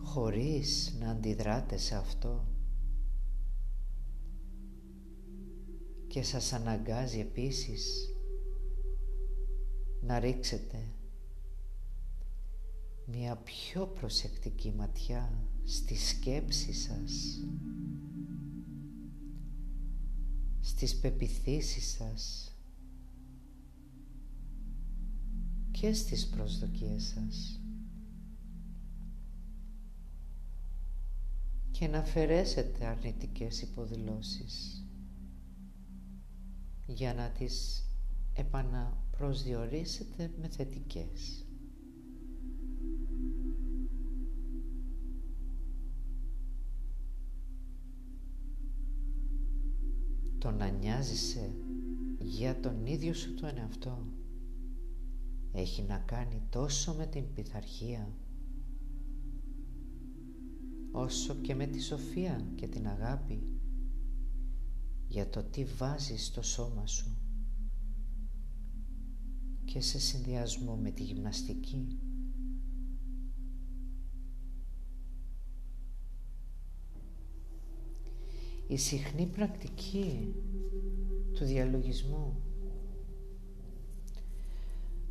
[0.09, 2.47] χωρίς να αντιδράτε σε αυτό.
[6.07, 8.15] Και σας αναγκάζει επίσης
[10.01, 10.79] να ρίξετε
[13.11, 15.33] μια πιο προσεκτική ματιά
[15.65, 17.41] στη σκέψη σας
[20.61, 22.53] στις πεπιθήσεις σας
[25.71, 27.61] και στις προσδοκίες σας
[31.71, 34.85] και να αφαιρέσετε αρνητικές υποδηλώσεις
[36.87, 37.85] για να τις
[38.35, 41.48] επαναπροσδιορίσετε με θετικές.
[50.39, 51.55] Το να νοιάζεσαι
[52.19, 54.07] για τον ίδιο σου τον εαυτό
[55.53, 58.13] έχει να κάνει τόσο με την πειθαρχία
[60.93, 63.43] όσο και με τη σοφία και την αγάπη
[65.09, 67.17] για το τι βάζεις στο σώμα σου
[69.65, 71.99] και σε συνδυασμό με τη γυμναστική
[78.69, 80.35] η συχνή πρακτική
[81.33, 82.37] του διαλογισμού.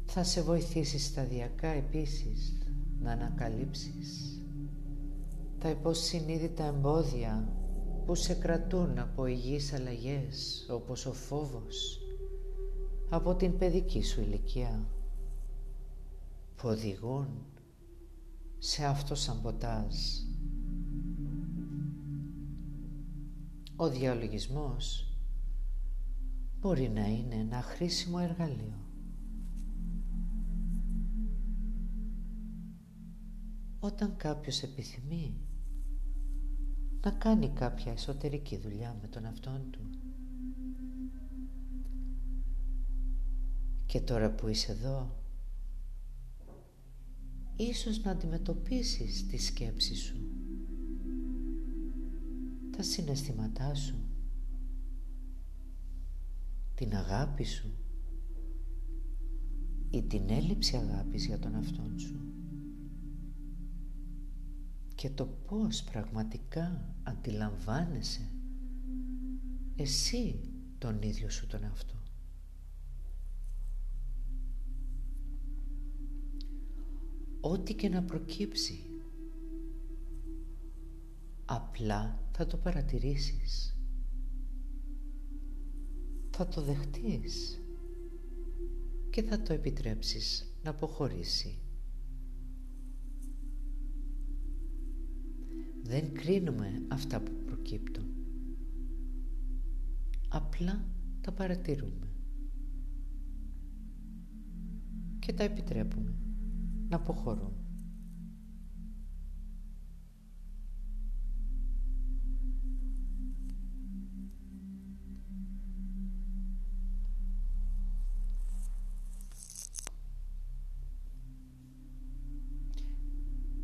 [0.05, 2.58] Θα σε βοηθήσει σταδιακά επίσης
[3.01, 4.41] να ανακαλύψεις
[5.60, 7.53] τα υποσυνείδητα εμπόδια
[8.05, 11.99] που σε κρατούν από υγιείς αλλαγές όπως ο φόβος
[13.10, 14.86] από την παιδική σου ηλικία
[16.55, 17.28] που οδηγούν
[18.58, 19.95] σε αυτό σαμποτάζ
[23.80, 25.12] Ο διαλογισμός
[26.60, 28.78] μπορεί να είναι ένα χρήσιμο εργαλείο.
[33.80, 35.42] Όταν κάποιος επιθυμεί
[37.02, 39.90] να κάνει κάποια εσωτερική δουλειά με τον αυτόν του
[43.86, 45.16] και τώρα που είσαι εδώ
[47.56, 50.37] ίσως να αντιμετωπίσεις τη σκέψη σου
[52.78, 53.96] τα συναισθήματά σου,
[56.76, 57.72] την αγάπη σου.
[59.90, 62.20] Ή την έλλειψη αγάπης για τον αυτόν σου.
[64.96, 68.30] Και το πώς πραγματικά αντιλαμβάνεσαι
[69.76, 70.40] εσύ
[70.78, 71.96] τον ίδιο σου τον εαυτό.
[77.42, 78.88] Ό,τι και να προκύψει
[81.50, 83.78] Απλά θα το παρατηρήσεις.
[86.30, 87.62] Θα το δεχτείς
[89.10, 91.60] και θα το επιτρέψεις να αποχωρήσει.
[95.84, 98.06] Δεν κρίνουμε αυτά που προκύπτουν.
[100.30, 100.86] Απλά
[101.22, 102.08] τα παρατηρούμε.
[105.20, 106.16] Και τα επιτρέπουμε
[106.90, 107.66] να αποχωρούν.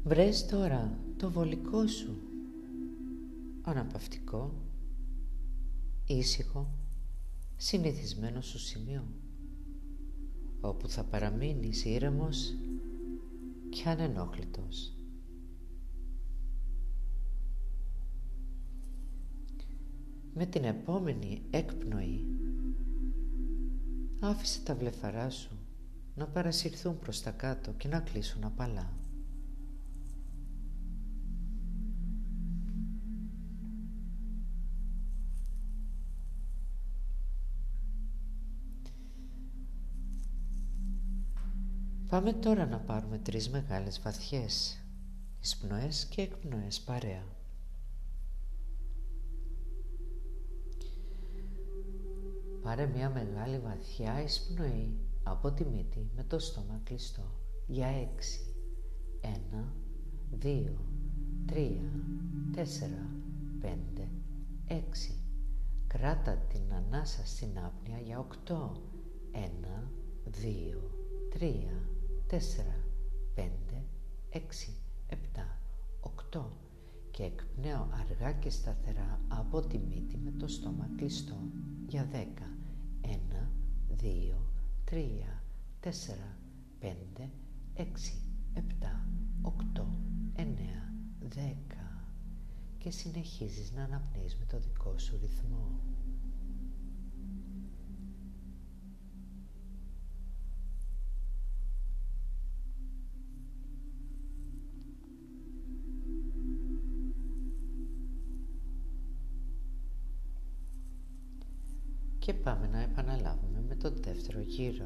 [0.06, 2.18] Βρες τώρα το βολικό σου
[3.62, 4.54] αναπαυτικό,
[6.08, 6.74] ήσυχο,
[7.58, 9.08] συνηθισμένο σου σημείο
[10.62, 12.54] όπου θα παραμείνεις ήρεμος
[13.70, 14.94] και ανενόχλητος.
[20.34, 22.26] Με την επόμενη έκπνοη
[24.20, 25.58] άφησε τα βλεφαρά σου
[26.16, 29.03] να παρασυρθούν προς τα κάτω και να κλείσουν απαλά.
[42.14, 44.84] Πάμε τώρα να πάρουμε τρεις μεγάλες βαθιές
[45.40, 47.24] εισπνοές και εκπνοές παρέα.
[52.62, 57.24] Πάρε μια μεγάλη βαθιά εισπνοή από τη μύτη με το στόμα κλειστό
[57.68, 58.56] για έξι.
[59.22, 59.74] Ένα,
[60.32, 60.78] δύο,
[61.46, 61.92] τρία,
[62.56, 63.10] τέσσερα,
[63.60, 64.10] πέντε,
[64.68, 65.14] έξι.
[65.88, 68.82] Κράτα την ανάσα στην άπνοια για οκτώ.
[69.32, 69.92] Ένα,
[70.26, 70.92] δύο,
[71.30, 71.93] τρία,
[72.34, 72.40] 4,
[73.36, 73.42] 5,
[74.32, 74.40] 6,
[75.10, 75.16] 7,
[76.32, 76.42] 8
[77.12, 81.38] και εκπνέω αργά και σταθερά από τη μύτη με το στόμα κλειστό
[81.88, 82.16] για 10,
[83.02, 83.08] 1,
[84.02, 84.38] 2,
[84.92, 84.96] 3,
[85.80, 85.90] 4,
[86.80, 86.88] 5,
[87.76, 87.84] 6,
[88.54, 88.62] 7,
[89.42, 89.86] 8,
[90.36, 90.46] 9,
[91.30, 91.38] 10
[92.78, 95.80] και συνεχίζεις να αναπνέεις με το δικό σου ρυθμό.
[112.26, 114.86] Και πάμε να επαναλάβουμε με τον δεύτερο γύρο.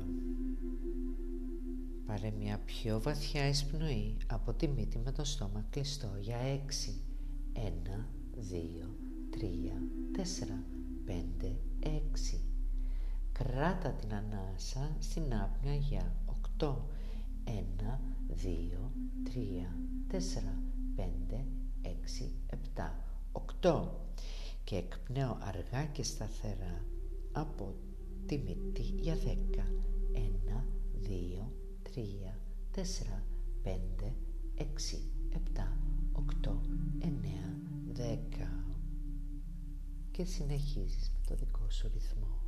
[2.06, 6.90] Πάρε μια πιο βαθιά εισπνοή από τη μύτη με το στόμα κλειστό για 6.
[7.54, 8.90] 1, 2,
[9.30, 9.46] 3,
[10.16, 10.64] 4,
[11.06, 12.40] 5, 6.
[13.32, 16.16] Κράτα την ανάσα στην άπνοια για
[16.60, 16.76] 8.
[17.46, 17.52] 1,
[18.28, 18.92] 2,
[19.24, 19.72] 3,
[20.08, 20.20] 4,
[20.96, 21.46] 5,
[21.82, 22.32] 6,
[22.76, 22.92] 7,
[23.62, 23.88] 8.
[24.64, 26.86] Και εκπνέω αργά και σταθερά
[27.40, 27.76] από
[28.26, 29.28] τη μύτη για 10.
[30.14, 30.64] 1,
[31.02, 31.52] 2,
[31.84, 32.40] 3,
[32.72, 32.82] 4,
[33.64, 34.14] 5,
[34.56, 34.64] 6,
[35.34, 35.68] 7,
[36.12, 36.62] 8,
[37.00, 37.10] 9,
[37.94, 38.48] 10.
[40.12, 42.47] Και συνεχίζεις με το δικό σου ρυθμό.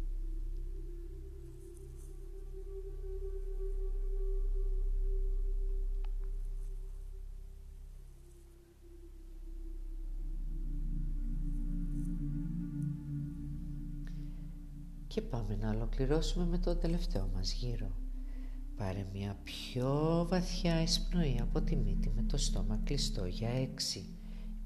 [15.49, 17.91] Πάμε να ολοκληρώσουμε με το τελευταίο μας γύρο.
[18.75, 24.05] Πάρε μια πιο βαθιά εισπνοή από τη μύτη με το στόμα κλειστό για έξι.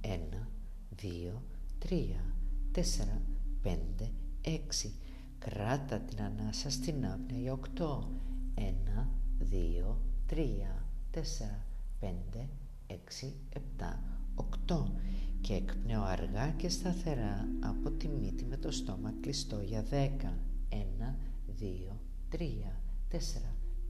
[0.01, 0.49] Ένα,
[0.89, 1.43] δύο,
[1.79, 2.35] τρία,
[2.71, 3.21] τέσσερα,
[3.61, 4.11] πέντε,
[4.41, 4.93] έξι.
[5.39, 8.11] Κράτα την ανάσα στην άπνοια για οκτώ.
[8.53, 9.09] Ένα,
[9.39, 11.65] δύο, τρία, τέσσερα,
[11.99, 12.49] πέντε,
[12.87, 14.03] έξι, επτά,
[14.35, 14.93] οκτώ
[15.41, 20.37] και εκπνέω αργά και σταθερά από τη μύτη με το στόμα κλειστό για δέκα.
[20.73, 21.15] 1,
[21.59, 21.99] 2,
[22.29, 23.19] 3, 4,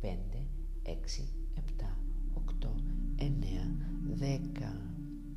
[0.01, 0.47] 5,
[0.83, 1.97] 6, 7,
[2.33, 2.75] 8,
[3.17, 3.29] 9,
[4.19, 4.93] 10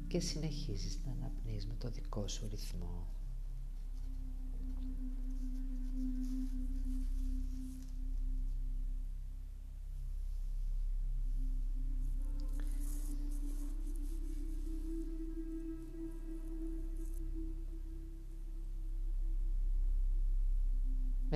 [0.08, 3.06] και συνεχίζεις να αναπνέεις με το δικό σου ρυθμό.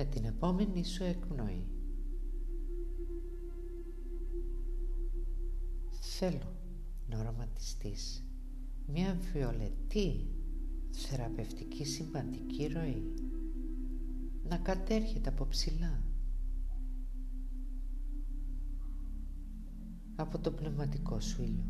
[0.01, 1.67] Με την επόμενη σου εκπνοή.
[5.99, 6.55] Θέλω
[7.07, 8.25] να οραματιστείς
[8.87, 10.27] μια βιολετή
[10.91, 13.13] θεραπευτική σημαντική ροή
[14.43, 16.03] να κατέρχεται από ψηλά
[20.15, 21.65] από το πνευματικό σου ήλιο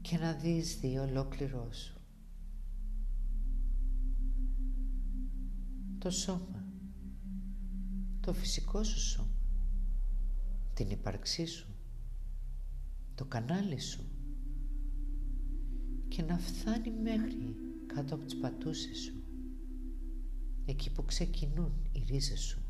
[0.00, 2.01] και να δεις δει ολόκληρό σου.
[6.02, 6.64] Το σώμα,
[8.20, 9.68] το φυσικό σου σώμα,
[10.74, 11.66] την ύπαρξή σου,
[13.14, 14.04] το κανάλι σου.
[16.08, 19.22] Και να φτάνει μέχρι κάτω από τις πατούσες σου.
[20.64, 22.62] Εκεί που ξεκινούν οι ρίζες σου.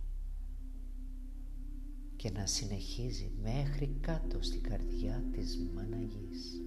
[2.16, 6.60] Και να συνεχίζει μέχρι κάτω στην καρδιά της Μαναγής.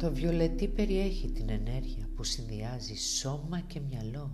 [0.00, 4.30] Το βιολετί περιέχει την ενέργεια που συνδυάζει σώμα και μυαλό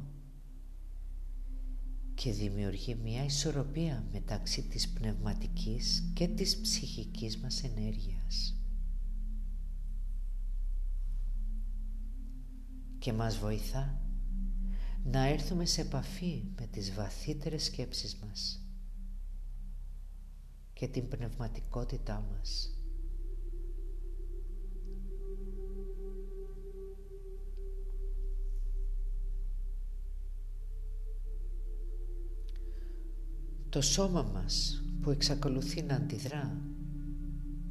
[2.15, 8.57] και δημιουργεί μια ισορροπία μεταξύ της πνευματικής και της ψυχικής μας ενέργειας.
[12.99, 14.01] Και μας βοηθά
[15.05, 18.67] να έρθουμε σε επαφή με τις βαθύτερες σκέψεις μας
[20.73, 22.76] και την πνευματικότητά μας.
[33.77, 36.61] Το σώμα μας που εξακολουθεί να αντιδρά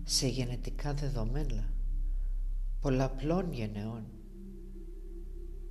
[0.03, 1.73] σε γενετικά δεδομένα
[2.81, 4.03] πολλαπλών γενεών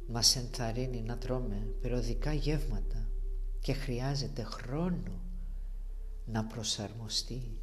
[0.08, 3.08] μας ενθαρρύνει να τρώμε περιοδικά γεύματα
[3.60, 5.20] και χρειάζεται χρόνο
[6.26, 7.58] να προσαρμοστεί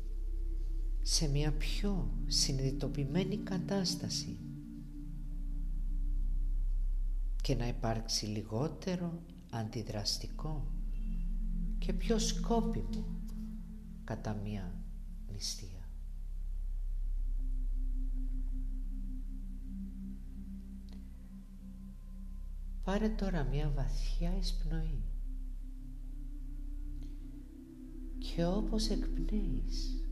[1.02, 4.38] σε μια πιο συνειδητοποιημένη κατάσταση
[7.42, 10.71] και να υπάρξει λιγότερο αντιδραστικό
[11.86, 13.06] και πιο σκόπιμο
[14.04, 14.84] κατά μία
[15.32, 15.90] νηστεία.
[22.84, 25.04] Πάρε τώρα μία βαθιά εισπνοή
[28.18, 30.06] και όπως εκπνέεις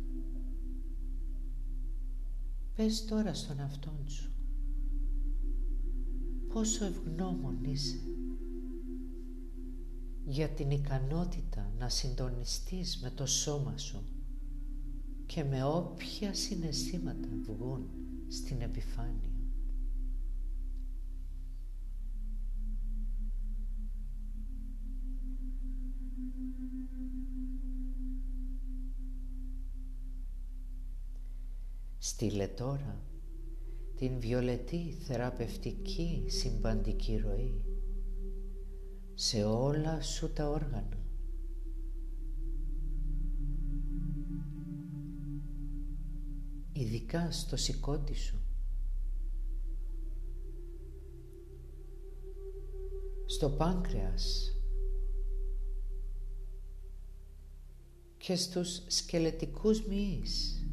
[2.76, 4.32] πες τώρα στον αυτόν σου
[6.48, 8.00] πόσο ευγνώμων είσαι
[10.30, 14.04] για την ικανότητα να συντονιστείς με το σώμα σου
[15.26, 17.90] και με όποια συναισθήματα βγουν
[18.28, 19.30] στην επιφάνεια.
[31.98, 33.04] Στείλε τώρα
[33.96, 37.64] την βιολετή θεραπευτική συμπαντική ροή
[39.22, 40.98] σε όλα σου τα όργανα.
[46.72, 48.42] Ειδικά στο σηκώτη σου.
[53.26, 54.58] Στο πάνκρεας
[58.18, 60.66] και στους σκελετικούς μυείς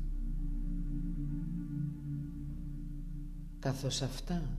[3.59, 4.59] καθώς αυτά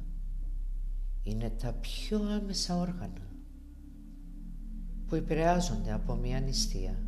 [1.23, 3.26] είναι τα πιο άμεσα όργανα
[5.07, 7.01] που επηρεάζονται από μια νηστεία.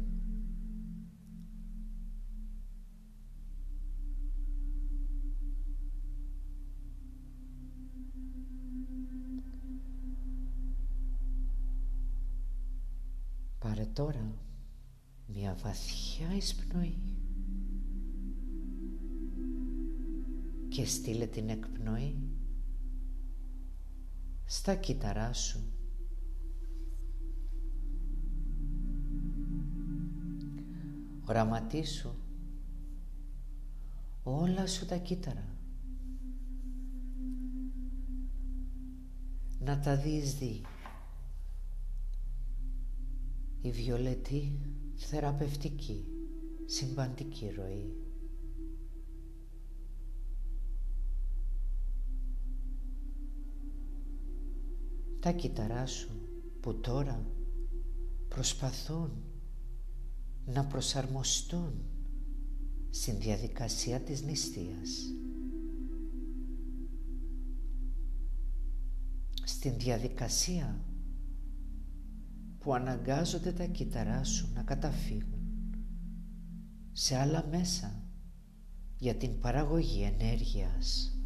[13.59, 14.33] Πάρε τώρα
[15.27, 16.97] μια βαθιά εισπνοή
[20.69, 22.15] και στείλε την εκπνοή
[24.45, 25.78] στα κύτταρά σου
[31.29, 32.13] Οραματίσου
[34.23, 35.57] όλα σου τα κύτταρα.
[39.59, 40.61] Να τα δεις δει.
[43.61, 44.59] Η βιολετή
[44.95, 46.05] θεραπευτική
[46.65, 47.93] συμπαντική ροή.
[55.19, 56.09] Τα κύτταρά σου
[56.59, 57.25] που τώρα
[58.27, 59.23] προσπαθούν
[60.45, 61.83] να προσαρμοστούν
[62.89, 64.89] στην διαδικασία της νηστείας.
[69.43, 70.83] Στην διαδικασία
[72.57, 75.39] που αναγκάζονται τα κύτταρά σου να καταφύγουν
[76.91, 78.03] σε άλλα μέσα
[78.97, 81.18] για την παραγωγή ενέργειας.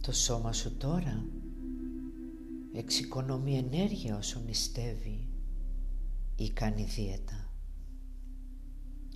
[0.00, 1.26] Το σώμα σου τώρα
[2.72, 5.28] εξοικονομεί ενέργεια όσο νηστεύει
[6.36, 7.50] ή κάνει δίαιτα.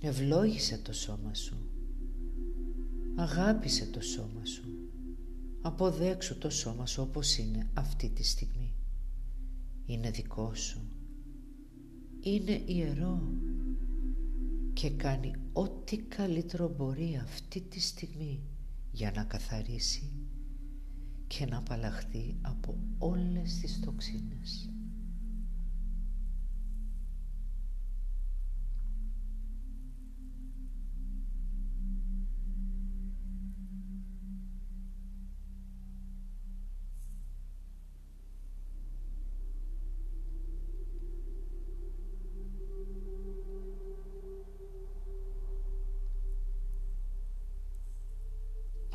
[0.01, 1.69] Ευλόγησε το σώμα σου
[3.17, 4.63] Αγάπησε το σώμα σου.
[5.61, 8.73] Αποδέξου το σώμα σου όπως είναι αυτή τη στιγμή.
[9.85, 10.79] Είναι δικό σου.
[12.19, 13.21] Είναι ιερό
[14.73, 18.41] και κάνει ό,τι καλύτερο μπορεί αυτή τη στιγμή
[18.91, 20.11] για να καθαρίσει
[21.27, 24.69] και να απαλλαχθεί από όλες τις τοξίνες.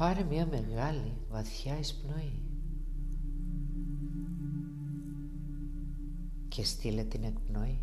[0.00, 2.42] Πάρε μια μεγάλη βαθιά εισπνοή.
[6.48, 7.78] Και στείλε την εκπνοή.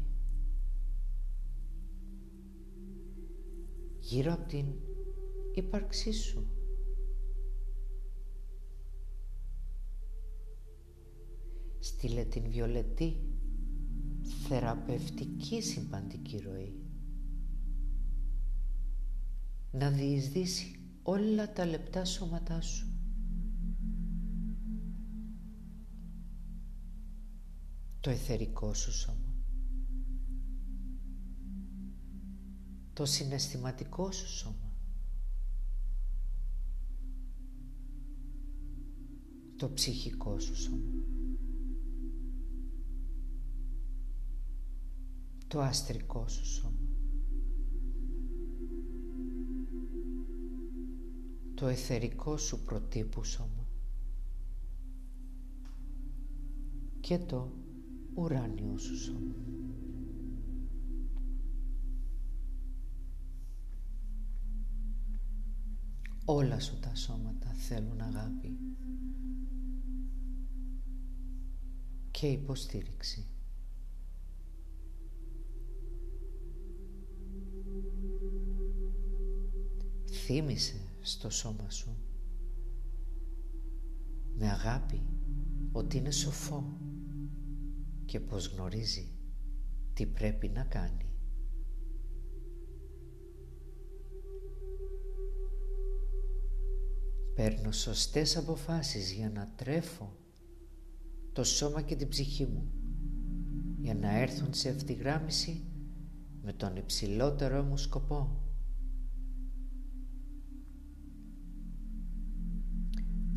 [3.99, 4.65] Γύρω από την
[5.53, 6.47] ύπαρξή σου.
[11.79, 13.17] Στείλε την βιολετή
[14.47, 16.73] θεραπευτική συμπαντική ροή.
[19.71, 20.76] Να διεισδύσει
[21.09, 22.87] όλα τα λεπτά σώματά σου.
[27.99, 29.35] Το εθερικό σου σώμα.
[32.93, 34.73] Το συναισθηματικό σου σώμα.
[39.55, 40.93] Το ψυχικό σου σώμα.
[45.47, 46.76] Το αστρικό σου σώμα.
[51.57, 53.67] Το εθερικό σου προτύπου σώμα
[56.99, 57.51] και το
[58.13, 59.35] ουράνιο σου σώμα.
[66.25, 68.57] Όλα σου τα σώματα θέλουν αγάπη
[72.11, 73.25] και υποστήριξη.
[80.05, 81.97] Θύμησε στο σώμα σου
[84.39, 85.05] με αγάπη
[85.71, 86.77] ότι είναι σοφό
[88.05, 89.11] και πως γνωρίζει
[89.93, 91.05] τι πρέπει να κάνει.
[97.35, 100.15] Παίρνω σωστές αποφάσεις για να τρέφω
[101.33, 102.71] το σώμα και την ψυχή μου
[103.77, 105.65] για να έρθουν σε ευθυγράμμιση
[106.41, 108.46] με τον υψηλότερο μου σκοπό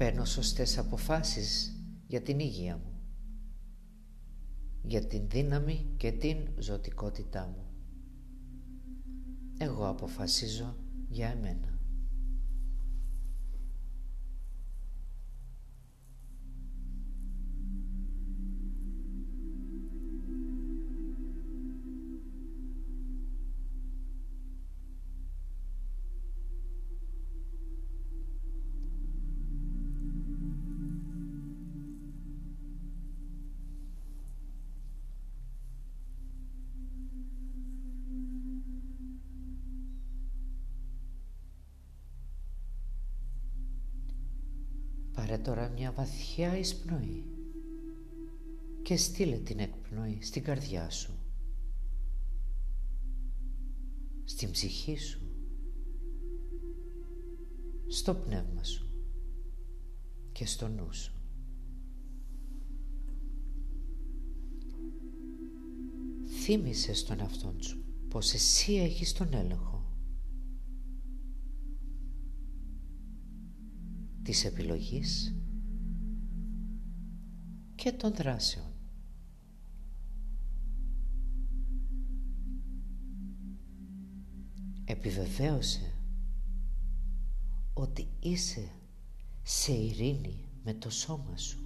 [0.01, 1.77] Παίρνω σωστές αποφάσεις
[2.07, 3.01] για την υγεία μου,
[4.83, 7.65] για την δύναμη και την ζωτικότητά μου.
[9.59, 10.77] Εγώ αποφασίζω
[11.09, 11.70] για εμένα.
[45.41, 47.25] Τώρα μια βαθιά εισπνοή.
[48.83, 51.13] Και στείλε την εκπνοή στην καρδιά σου,
[54.25, 55.21] στην ψυχή σου,
[57.89, 58.85] στο πνεύμα σου.
[60.33, 61.13] Και στο νου σου.
[66.43, 69.80] Θύμησες στον εαυτόν σου πως εσύ έχεις τον έλεγχο
[74.23, 75.35] της επιλογής
[77.75, 78.65] και των δράσεων.
[84.85, 85.93] Επιβεβαίωσε
[87.75, 88.71] ότι είσαι
[89.43, 91.59] σε ειρήνη με το σώμα σου.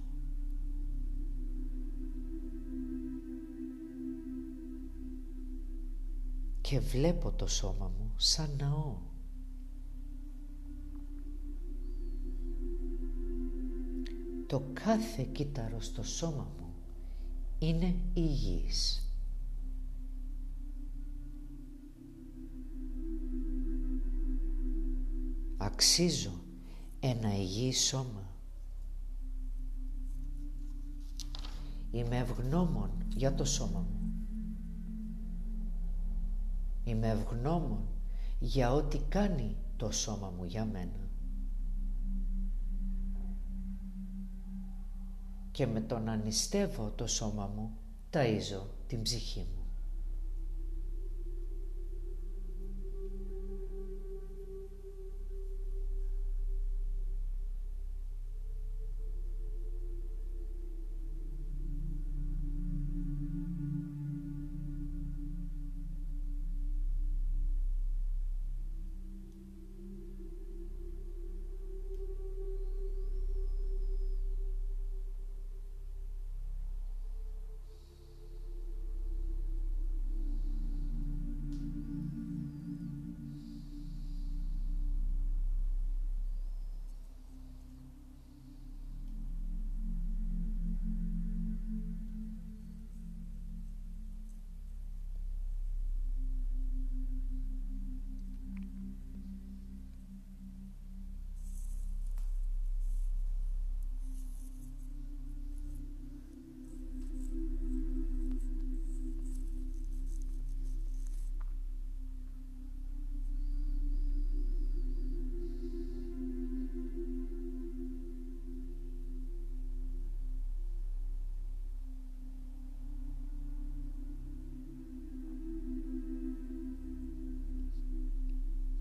[6.61, 9.14] Και βλέπω το σώμα μου σαν ναό.
[14.47, 16.73] Το κάθε κύτταρο στο σώμα μου
[17.59, 19.09] είναι υγιής.
[25.57, 26.31] Αξίζω
[26.99, 28.29] ένα υγιή σώμα.
[31.91, 34.13] Είμαι ευγνώμων για το σώμα μου.
[36.83, 37.87] Είμαι ευγνώμων
[38.39, 41.04] για ό,τι κάνει το σώμα μου για μένα.
[45.55, 47.77] Και με το να νηστεύω το σώμα μου
[48.11, 49.54] ταΐζω την ψυχή μου.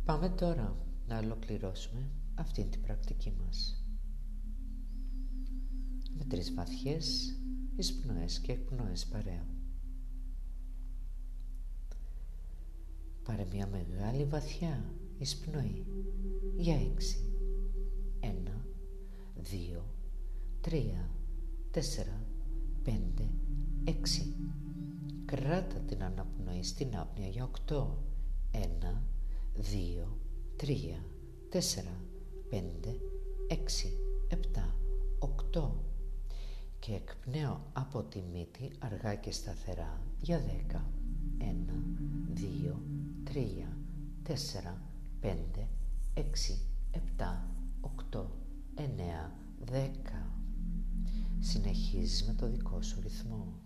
[0.05, 0.77] Πάμε τώρα
[1.09, 3.85] να ολοκληρώσουμε αυτή την πρακτική μας.
[6.17, 7.37] Με τρεις βαθιές
[7.77, 9.47] εισπνοές και εκπνοές παρέα.
[13.25, 14.85] Πάρε μια μεγάλη βαθιά
[15.19, 15.87] εισπνοή
[16.57, 17.21] για 6.
[18.21, 18.65] 1,
[19.35, 19.85] 2,
[20.61, 21.11] 3,
[21.71, 21.81] 4,
[22.83, 23.31] 5,
[23.85, 24.35] 6.
[25.25, 27.99] Κράτα την αναπνοή στην άπνοια για 8.
[28.53, 29.03] 1,
[29.55, 30.19] δύο,
[30.57, 31.05] τρία,
[31.49, 32.05] τέσσερα,
[32.49, 33.01] πέντε,
[33.49, 33.93] έξι,
[34.29, 34.75] επτά,
[35.19, 35.85] οκτώ
[36.79, 40.91] και εκπνέω από τη μύτη αργά και σταθερά για δέκα.
[41.39, 41.83] Ένα,
[42.33, 42.83] δύο,
[43.25, 43.79] τρία,
[44.23, 44.83] τέσσερα,
[45.21, 45.69] πέντε,
[46.15, 46.59] έξι,
[46.91, 47.51] επτά,
[47.81, 48.31] οκτώ,
[48.75, 49.33] εννέα,
[49.65, 50.33] δέκα.
[51.39, 53.61] Συνεχίζεις με το δικό σου ρυθμό.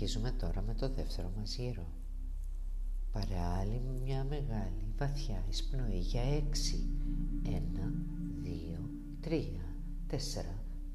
[0.00, 1.86] Συνεχίζουμε τώρα με το δεύτερο μας γύρο.
[3.12, 6.42] Παρά άλλη μια μεγάλη βαθιά εισπνοή για 6.
[7.44, 7.58] 1,
[8.42, 8.78] 2,
[9.20, 9.60] 3,
[10.10, 10.16] 4,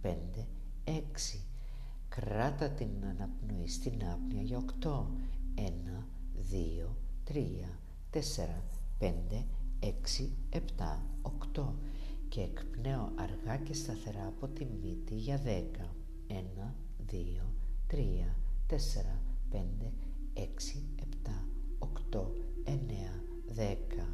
[0.02, 0.12] 5,
[0.84, 0.92] 6.
[2.10, 5.06] Κράτα την αναπνοή στην άπνοια για 8.
[5.56, 6.04] 1,
[6.52, 7.70] 2, 3,
[8.12, 8.20] 4,
[9.00, 9.12] 5,
[9.80, 10.60] 6, 7,
[11.56, 11.74] 8
[12.30, 15.50] και εκπνέω αργά και σταθερά από τη μύτη για 10.
[16.28, 16.34] 1,
[17.12, 17.16] 2,
[17.88, 18.78] 3, 4,
[19.52, 19.94] 5,
[20.34, 21.32] 6, 7,
[21.80, 22.32] 8,
[22.66, 24.08] 9, 10.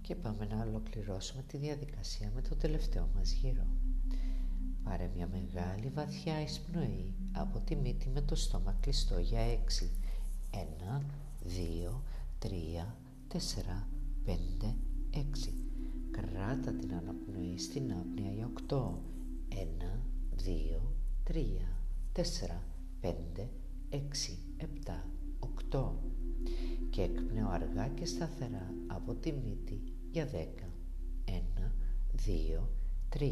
[0.00, 3.66] Και πάμε να ολοκληρώσουμε τη διαδικασία με το τελευταίο μας γύρο.
[4.84, 9.88] Πάρε μια μεγάλη βαθιά εισπνοή από τη μύτη με το στόμα κλειστό για 6.
[10.50, 11.02] 1,
[11.42, 12.02] 2,
[12.38, 12.50] 3,
[13.28, 13.38] 4,
[14.26, 14.32] 5,
[15.10, 15.52] 6.
[16.10, 18.76] Κράτα την αναπνοή στην άπνοια για 8.
[19.48, 19.56] 1,
[20.36, 20.80] 2,
[21.24, 21.34] 3,
[22.12, 22.22] 4,
[23.00, 23.10] 5,
[23.90, 23.98] 6,
[24.58, 25.04] 7,
[25.70, 25.92] 8.
[26.90, 30.36] Και εκπνέω αργά και σταθερά από τη μύτη για 10.
[31.24, 31.32] 1,
[32.26, 32.68] 2,
[33.08, 33.22] 3,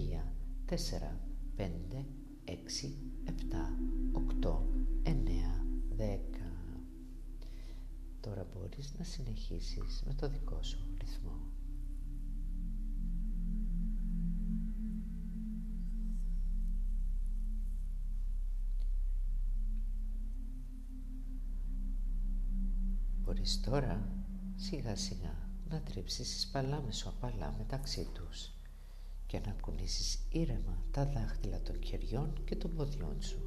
[0.66, 0.76] 4,
[1.56, 2.06] 5,
[2.44, 3.78] 6, 7,
[4.12, 4.62] 8,
[5.02, 6.52] 9, 10.
[8.20, 11.52] Τώρα μπορείς να συνεχίσεις με το δικό σου ρυθμό.
[23.20, 24.08] Μπορείς τώρα
[24.54, 28.61] σιγά σιγά να τρίψεις τις παλάμες σου απαλά μεταξύ τους
[29.32, 33.38] και να κουνήσεις ήρεμα τα δάχτυλα των χεριών και των ποδιών σου.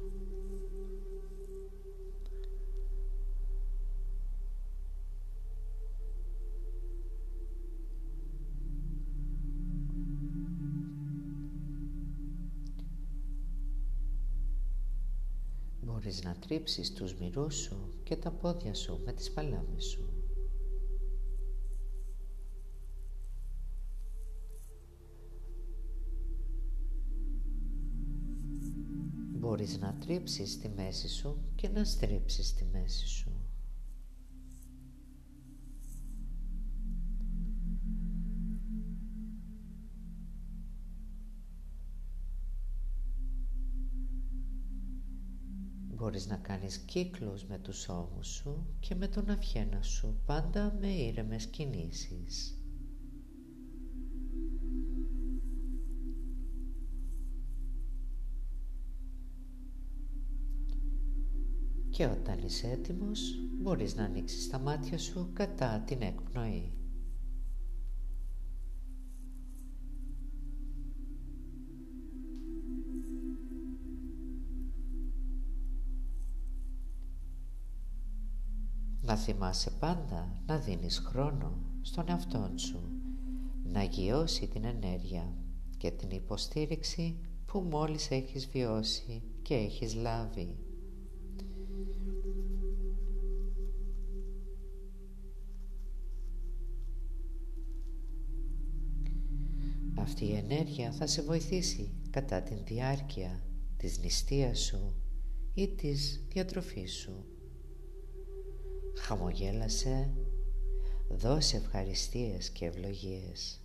[15.80, 20.15] Μπορείς να τρίψεις τους μυρούς σου και τα πόδια σου με τις παλάμες σου.
[29.56, 33.30] Μπορείς να τρίψεις τη μέση σου και να στρίψεις τη μέση σου.
[45.94, 50.88] Μπορείς να κάνεις κύκλους με τους ώμους σου και με τον αυγένα σου, πάντα με
[50.88, 52.55] ήρεμες κινήσεις.
[61.96, 63.20] Και όταν είσαι έτοιμος,
[63.60, 66.72] μπορείς να ανοίξεις τα μάτια σου κατά την εκπνοή.
[79.00, 82.80] Να θυμάσαι πάντα να δίνεις χρόνο στον εαυτό σου
[83.62, 85.34] να γιώσει την ενέργεια
[85.76, 90.65] και την υποστήριξη που μόλις έχεις βιώσει και έχεις λάβει.
[100.06, 103.42] Αυτή η ενέργεια θα σε βοηθήσει κατά την διάρκεια
[103.76, 104.94] της νηστείας σου
[105.54, 107.24] ή της διατροφής σου.
[108.96, 110.14] Χαμογέλασε,
[111.10, 113.60] δώσε ευχαριστίες και ευλογίες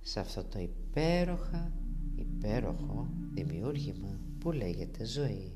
[0.00, 1.72] σε αυτό το υπέροχα,
[2.14, 5.52] υπέροχο δημιούργημα που λέγεται ζωή.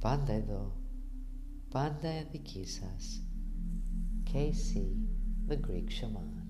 [0.00, 0.76] Πάντα εδώ,
[1.68, 3.22] πάντα δική σας.
[4.32, 4.90] Casey,
[5.48, 6.41] the Greek Shaman.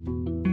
[0.00, 0.43] Thank you.